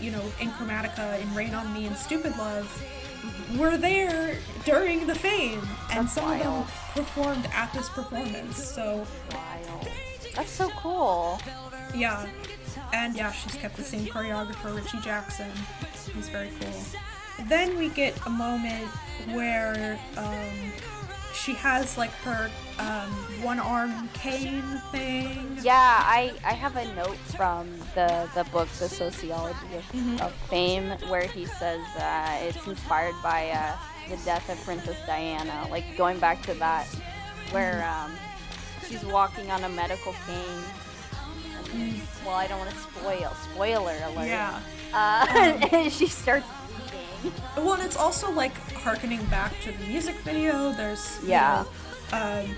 [0.00, 2.70] you know, in Chromatica, in Rain on Me, and Stupid Love,
[3.59, 6.66] were there during the fame, and That's some of them wild.
[6.94, 8.62] performed at this performance.
[8.62, 9.88] So Wild.
[10.36, 11.40] That's so cool.
[11.96, 12.26] yeah,
[12.92, 15.50] and yeah, she's kept the same choreographer, Richy Jackson.
[16.14, 17.46] He's very cool.
[17.48, 18.86] Then we get a moment
[19.32, 20.72] where um,
[21.34, 23.11] she has like her um,
[23.42, 25.59] one arm cane thing.
[25.62, 30.20] Yeah, I, I have a note from the, the book, The Sociology of, Mhm.
[30.20, 33.76] of Fame, where he says uh, it's inspired by uh,
[34.09, 35.66] the death of Princess Diana.
[35.70, 36.86] Like going back to that,
[37.50, 38.12] where um,
[38.88, 40.64] she's walking on a medical cane.
[42.24, 43.32] Well, I don't want to spoil.
[43.52, 44.26] Spoiler alert.
[44.26, 44.59] Yeah.
[44.93, 45.26] Uh,
[45.72, 46.47] and she starts
[47.22, 47.41] bleeding.
[47.57, 50.72] Well, and it's also like harkening back to the music video.
[50.72, 51.64] There's you Yeah.
[52.12, 52.57] know, um,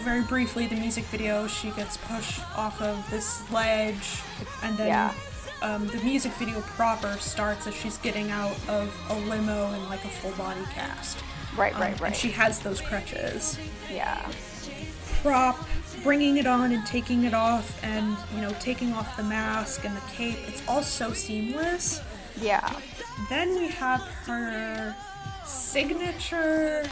[0.00, 4.22] very briefly, the music video, she gets pushed off of this ledge,
[4.62, 5.12] and then Yeah.
[5.62, 10.04] um, the music video proper starts as she's getting out of a limo in like
[10.04, 11.18] a full body cast.
[11.56, 12.16] Right, Um, right, And right.
[12.16, 13.56] she has those crutches.
[13.92, 14.26] Yeah.
[15.22, 15.56] Prop,
[16.04, 19.96] bringing it on and taking it off, and you know, taking off the mask and
[19.96, 20.36] the cape.
[20.46, 22.00] It's all so seamless.
[22.40, 22.78] Yeah.
[23.28, 24.94] Then we have her
[25.44, 26.84] signature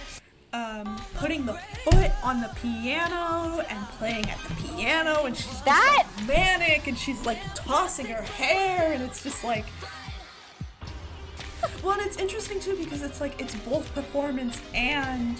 [0.52, 1.54] um, putting the
[1.84, 6.86] foot on the piano and playing at the piano, and she's just, That- like, manic,
[6.88, 9.66] and she's like tossing her hair, and it's just like.
[11.82, 15.36] Well, and it's interesting too because it's like it's both performance and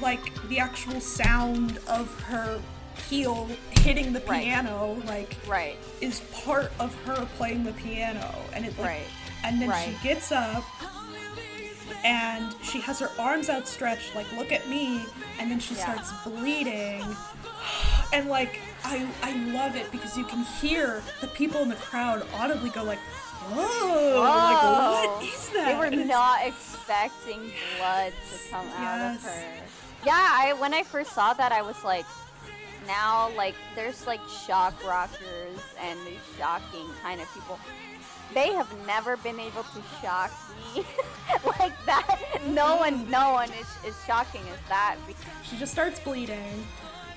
[0.00, 2.60] like the actual sound of her
[3.08, 3.48] heel
[3.80, 4.44] hitting the Right.
[4.44, 5.76] piano, like Right.
[6.00, 9.06] is part of her playing the piano, and it like, Right.
[9.44, 9.84] and then Right.
[10.02, 10.64] she gets up
[12.04, 15.04] and she has her arms outstretched, like look at me,
[15.38, 15.82] and then she Yeah.
[15.84, 17.04] starts bleeding,
[18.12, 22.26] and like I I love it because you can hear the people in the crowd
[22.34, 23.00] audibly go like,
[23.50, 25.16] whoa, like Whoa.
[25.18, 25.66] what is that?
[25.66, 29.44] They were not expecting blood to come out of her.
[30.06, 32.06] Yeah, I when I first saw that, I was like,
[32.86, 37.58] now like there's like shock rockers and these shocking kind of people.
[38.32, 40.30] They have never been able to shock
[40.76, 40.84] me
[41.58, 42.20] like that.
[42.46, 44.94] No one, no one is is shocking as that.
[45.42, 46.64] She just starts bleeding.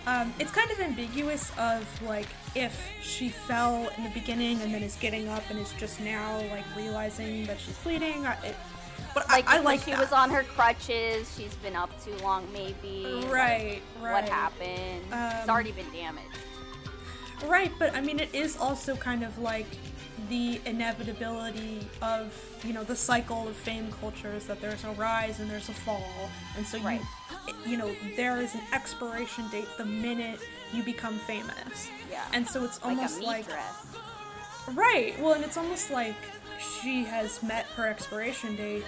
[0.08, 4.82] Um, it's kind of ambiguous of like if she fell in the beginning and then
[4.82, 8.26] is getting up and is just now like realizing that she's bleeding.
[8.44, 8.56] It,
[9.14, 10.00] but Like I, I like she that.
[10.00, 11.34] was on her crutches.
[11.38, 13.06] She's been up too long, maybe.
[13.06, 14.30] like, Right, What right.
[14.30, 15.04] happened?
[15.12, 16.38] it's Um, already been damaged.
[17.46, 19.68] Right, but I mean, it is also kind of like
[20.30, 22.34] the inevitability of
[22.66, 26.30] you know the cycle of fame cultures that there's a rise and there's a fall,
[26.58, 27.00] and so Right.
[27.66, 30.40] you you know there is an expiration date the minute
[30.74, 31.90] you become famous.
[32.12, 32.26] Yeah.
[32.34, 33.86] And so it's Like almost like, dress.
[34.74, 35.18] right.
[35.22, 36.16] Well, and it's almost like
[36.60, 38.84] she has met her expiration date,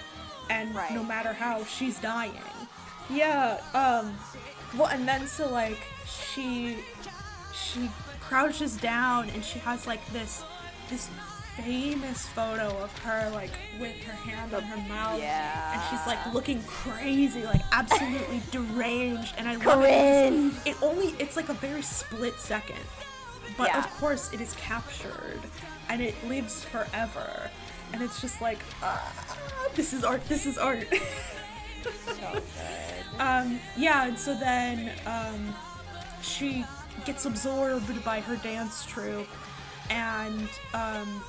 [0.50, 0.92] and Right.
[0.92, 2.32] no matter how, she's dying.
[3.10, 3.58] Yeah.
[3.74, 4.16] Um.
[4.76, 6.76] Well, and then so like she
[7.52, 7.90] she
[8.20, 10.42] crouches down and she has like this
[10.88, 11.08] this
[11.56, 15.72] famous photo of her like with her hand on her mouth Yeah.
[15.74, 20.32] and she's like looking crazy like absolutely deranged and i love it
[20.66, 22.78] it only it's like a very split second
[23.58, 23.80] but Yeah.
[23.80, 25.40] of course it is captured
[25.90, 27.50] and it lives forever
[27.92, 29.12] and it's just like ah,
[29.74, 30.86] this is art this is art.
[33.18, 35.54] Um yeah and so then um
[36.22, 36.64] she
[37.04, 39.26] gets absorbed by her dance troupe
[39.90, 41.22] and um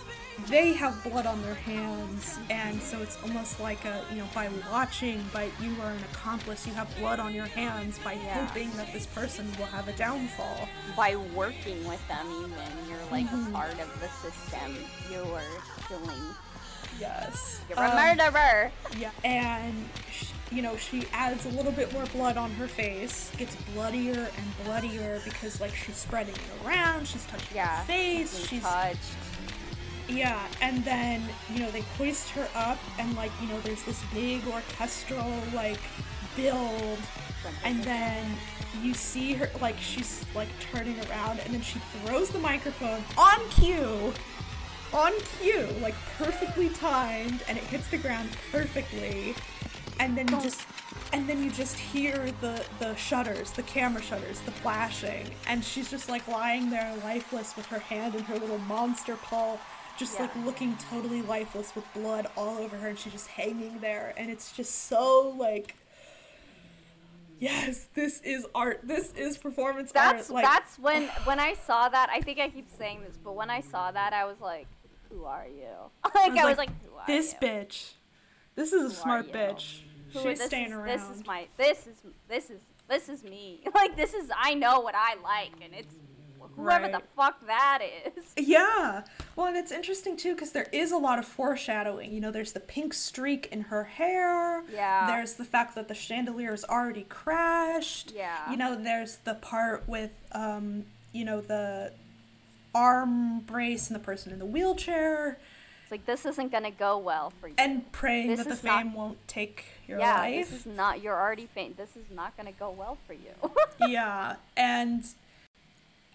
[0.47, 2.39] they have blood on their hands.
[2.49, 6.65] And so it's almost like a you know by watching by you are an accomplice
[6.65, 8.45] you have blood on your hands by Yeah.
[8.45, 10.67] hoping that this person will have a downfall.
[10.97, 13.49] By working with them even you're like Mhm.
[13.49, 14.75] a part of the system
[15.11, 16.35] you are killing
[16.99, 17.61] yes.
[17.69, 22.05] You're a Um, murderer Yeah, and sh you know she adds a little bit more
[22.07, 27.25] blood on her face, gets bloodier and bloodier because like she's spreading it around, she's
[27.25, 28.99] touching Yeah, her face, she's she's touched.
[30.07, 34.01] yeah, and then you know they hoist her up and like you know there's this
[34.13, 35.79] big orchestral like
[36.35, 36.99] build,
[37.63, 38.25] and then
[38.81, 43.39] you see her like she's like turning around and then she throws the microphone on
[43.49, 44.11] cue
[44.93, 49.35] on cue, like perfectly timed, and it hits the ground perfectly,
[49.99, 50.65] and then you just
[51.11, 55.89] and then you just hear the the shutters, the camera shutters, the flashing, and she's
[55.89, 59.57] just like lying there lifeless with her hand in her little monster paw,
[59.97, 64.13] just like looking totally lifeless with blood all over her, and she's just hanging there,
[64.17, 65.75] and it's just so like.
[67.39, 68.81] Yes, this is art.
[68.83, 70.35] This is performance that's art.
[70.35, 73.49] Like, that's when when i saw that i think i keep saying this but when
[73.49, 74.67] i saw that i was like
[75.13, 75.67] who are you
[76.15, 77.47] like i was like, who are this you?
[77.47, 77.91] bitch.
[78.55, 79.79] This is a Who are smart bitch.
[80.13, 80.87] Who- She's this staying is, around.
[80.87, 81.47] This is my.
[81.57, 81.95] This is
[82.27, 83.61] this is this is me.
[83.73, 84.29] Like this is.
[84.37, 85.95] I know what I like, and it's
[86.55, 88.23] whoever the fuck that is.
[88.37, 89.03] Yeah.
[89.35, 92.11] Well, and it's interesting too because there is a lot of foreshadowing.
[92.13, 94.63] You know, there's the pink streak in her hair.
[94.71, 95.07] Yeah.
[95.07, 98.11] There's the fact that the chandelier is already crashed.
[98.15, 98.51] Yeah.
[98.51, 101.93] You know, there's the part with, um, you know, the
[102.75, 105.37] arm brace and the person in the wheelchair.
[105.83, 107.55] It's like, this isn't gonna go well for you.
[107.57, 110.49] And praying This that the is not- fame won't take your yeah, life.
[110.49, 111.01] this is not.
[111.01, 111.77] You're already faint.
[111.77, 113.51] This is not gonna go well for you.
[113.87, 115.03] yeah, and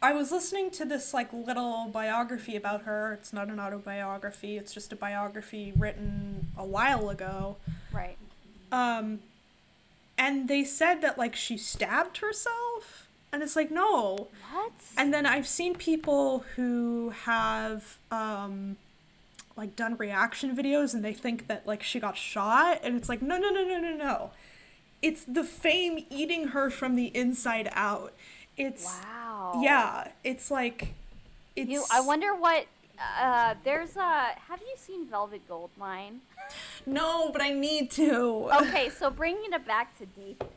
[0.01, 3.12] I was listening to this like little biography about her.
[3.14, 4.56] It's not an autobiography.
[4.56, 7.56] It's just a biography written a while ago.
[7.93, 8.16] right.
[8.72, 9.20] Um
[10.16, 12.98] and they said that like she stabbed herself
[13.32, 14.28] and it's like no.
[14.52, 14.72] What?
[14.96, 18.76] And then I've seen people who have um
[19.56, 23.22] like done reaction videos and they think that like she got shot and it's like
[23.22, 24.30] no no no no no no.
[25.00, 28.12] It's the fame eating her from the inside out.
[28.56, 29.60] It's Wow.
[29.62, 30.94] yeah, it's like
[31.55, 31.84] it's You.
[31.92, 32.66] I wonder what.
[33.20, 34.34] Uh, there's a.
[34.48, 36.20] Have you seen Velvet Goldmine?
[36.84, 38.48] No, but I need to.
[38.60, 40.48] okay, so bringing it back to David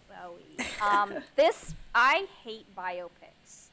[0.81, 3.67] Um, this I hate biopics,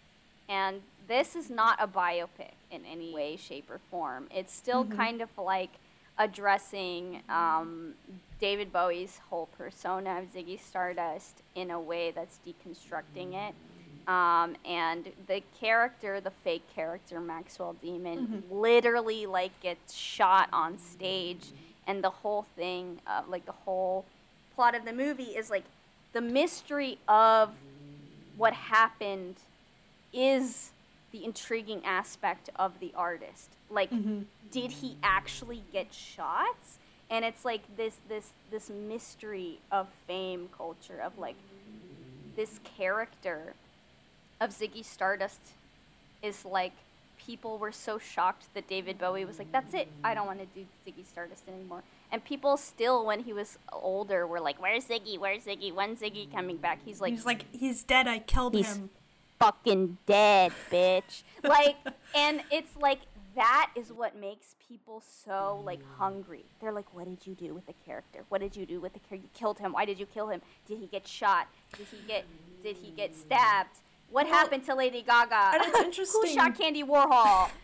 [0.48, 4.28] and this is not a biopic in any way, shape, or form.
[4.34, 4.96] It's still Mhm.
[4.96, 5.70] kind of like
[6.18, 7.94] addressing um,
[8.40, 13.54] David Bowie's whole persona of Ziggy Stardust in a way that's deconstructing it.
[14.08, 21.52] Um, and the character, the fake character Maxwell Demon, literally like gets shot on stage,
[21.86, 24.04] and the whole thing, uh, like the whole
[24.54, 25.64] plot of the movie, is like
[26.12, 27.51] the mystery of
[28.36, 29.36] what happened
[30.12, 30.70] is
[31.12, 33.51] the intriguing aspect of the artist.
[33.70, 34.20] Like, mm-hmm.
[34.51, 36.78] did he actually get shots?
[37.10, 41.36] And it's like this this this mystery of fame culture of like
[42.36, 43.55] this character
[44.40, 45.40] of Ziggy Stardust
[46.22, 46.72] is like
[47.18, 50.47] people were so shocked that David Bowie was like, "That's it, I don't want to
[50.47, 55.18] do Ziggy Stardust anymore." And people still, when he was older, were like, "Where's Ziggy?
[55.18, 55.72] Where's Ziggy?
[55.74, 58.06] When's Ziggy coming back?" He's like, He's like he's dead.
[58.09, 58.90] I killed He's him.
[59.39, 61.22] fucking dead, bitch.
[61.44, 61.76] Like,
[62.16, 63.01] and it's like
[63.36, 66.44] that is what makes people so like hungry.
[66.60, 68.24] They're like, what did you do with the character?
[68.30, 69.26] What did you do with the character?
[69.26, 69.72] You killed him.
[69.72, 70.40] Why did you kill him?
[70.66, 71.47] Did he get shot?
[71.76, 72.24] Did he get?
[72.64, 73.76] Did he get stabbed?
[74.10, 75.51] What happened to Lady Gaga?
[75.55, 76.22] and it's interesting.
[76.24, 77.51] Who shot Candy Warhol?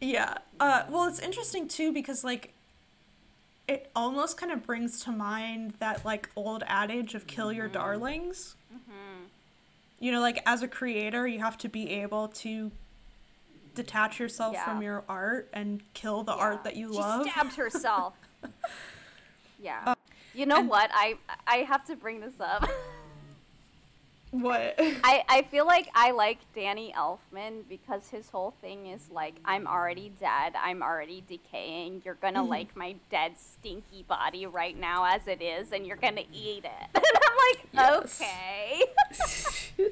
[0.00, 0.38] Yeah.
[0.58, 2.54] Uh, well, it's interesting too because like
[3.70, 8.56] it almost kind of brings to mind that like old adage of "kill your darlings."
[8.74, 9.24] Mm-hmm.
[10.00, 12.72] You know, like as a creator, you have to be able to
[13.74, 14.64] detach yourself Yeah.
[14.64, 17.26] from your art and kill the art that you She love.
[17.30, 18.14] stabbed herself.
[19.62, 19.80] yeah.
[19.86, 19.94] Uh,
[20.34, 20.90] you know and- what?
[20.92, 21.16] I
[21.46, 22.68] I have to bring this up.
[24.32, 24.74] What?
[24.78, 29.66] I, I feel like I like Danny Elfman because his whole thing is like, I'm
[29.66, 32.48] already dead, I'm already decaying, you're gonna Mhm.
[32.48, 36.88] like my dead stinky body right now as it is, and you're gonna eat it.
[37.74, 38.84] And I'm like, okay.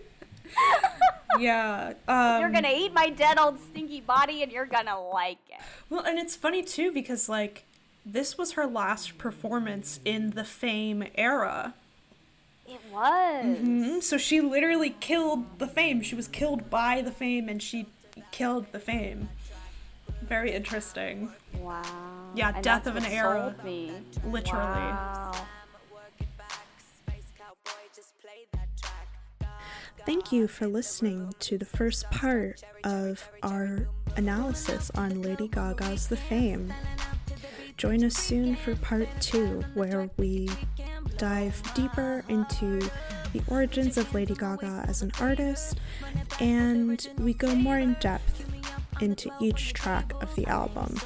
[1.39, 1.95] yeah.
[2.07, 5.61] Um, you're gonna eat my dead old stinky body and you're gonna like it.
[5.91, 7.65] Well, and it's funny too because like
[8.07, 11.75] this was her last performance in the Fame era.
[12.69, 13.59] It was.
[13.59, 16.03] hmm So she literally killed the Fame.
[16.03, 17.87] She was killed by the Fame, and she
[18.31, 19.29] killed the Fame.
[20.23, 21.31] Very interesting.
[21.59, 21.83] Wow.
[22.35, 23.55] Yeah, And death that's of an what era.
[23.65, 23.93] me.
[24.27, 24.65] Literally.
[24.65, 25.33] Wow.
[30.07, 36.17] Thank you for listening to the first part of our analysis on Lady Gaga's The
[36.17, 36.73] Fame.
[37.79, 40.51] Join us soon for part two, where we
[41.17, 42.81] dive deeper into
[43.33, 45.79] the origins of Lady Gaga as an artist
[46.41, 48.45] and we go more in depth
[49.01, 50.97] into each track of the album.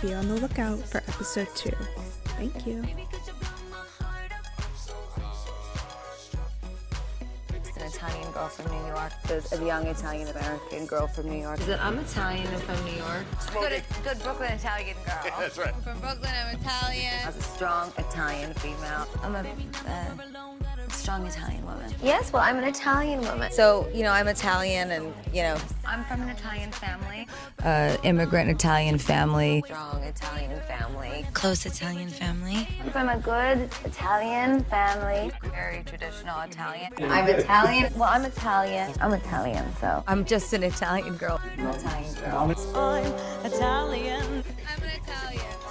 [0.00, 1.74] Be on the lookout for episode two.
[2.36, 2.84] Thank you.
[7.98, 9.12] Italian girl from New York.
[9.26, 11.58] There's a young Italian American girl from New York.
[11.58, 13.26] Is it I'm Italian and from New York?
[13.52, 15.18] Good, good Brooklyn Italian girl.
[15.36, 15.74] That's right.
[15.74, 16.30] I'm from Brooklyn.
[16.30, 17.14] I'm Italian.
[17.24, 19.08] I was a strong Italian female.
[19.24, 20.14] I'm a uh,
[20.92, 21.92] strong Italian woman.
[22.02, 23.50] Yes, well, I'm an Italian woman.
[23.52, 25.56] So, you know, I'm Italian and, you know,
[25.86, 27.26] I'm from an Italian family.
[27.64, 29.62] Uh, immigrant Italian family.
[29.66, 31.26] Strong Italian family.
[31.32, 32.68] Close Italian family.
[32.82, 35.32] I'm from a good Italian family.
[35.50, 36.92] Very traditional Italian.
[37.00, 37.92] I'm Italian.
[37.96, 38.92] Well, I'm Italian.
[39.00, 40.04] I'm Italian, so.
[40.06, 41.40] I'm just an Italian girl.
[41.58, 42.38] I'm an Italian girl.
[42.38, 43.14] I'm Italian.
[43.44, 44.44] I'm an Italian.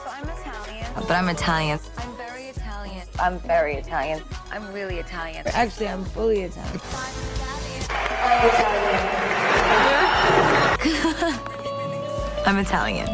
[0.03, 0.85] So I'm Italian.
[0.95, 1.79] But I'm Italian.
[1.79, 2.16] I'm Italian.
[3.19, 4.21] I'm very Italian.
[4.51, 5.43] I'm really Italian.
[5.47, 6.77] Actually, I'm fully Italian.
[12.45, 13.07] I'm Italian.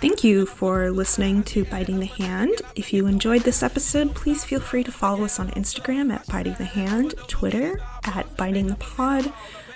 [0.00, 2.60] Thank you for listening to Biting the Hand.
[2.74, 6.54] If you enjoyed this episode, please feel free to follow us on Instagram at Biting
[6.54, 9.32] the Hand, Twitter at Biting the Pod.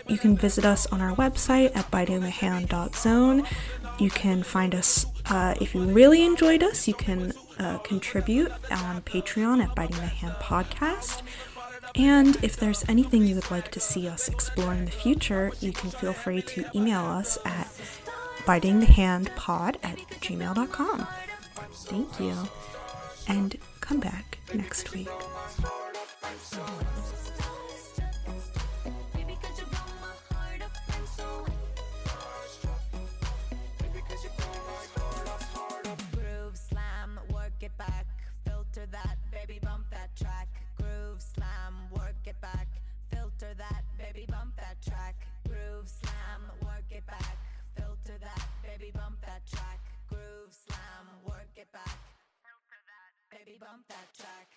[0.09, 3.45] You can visit us on our website at bitingthehand.zone.
[3.99, 9.03] You can find us, uh, if you really enjoyed us, you can uh, contribute on
[9.03, 11.23] Patreon at Biting the Hand Podcast.
[11.95, 15.73] And if there's anything you would like to see us explore in the future, you
[15.73, 17.67] can feel free to email us at
[18.45, 21.07] bitingthehandpod at gmail.com.
[21.73, 22.37] Thank you.
[23.29, 25.09] And come back next week.
[53.89, 54.56] That, track.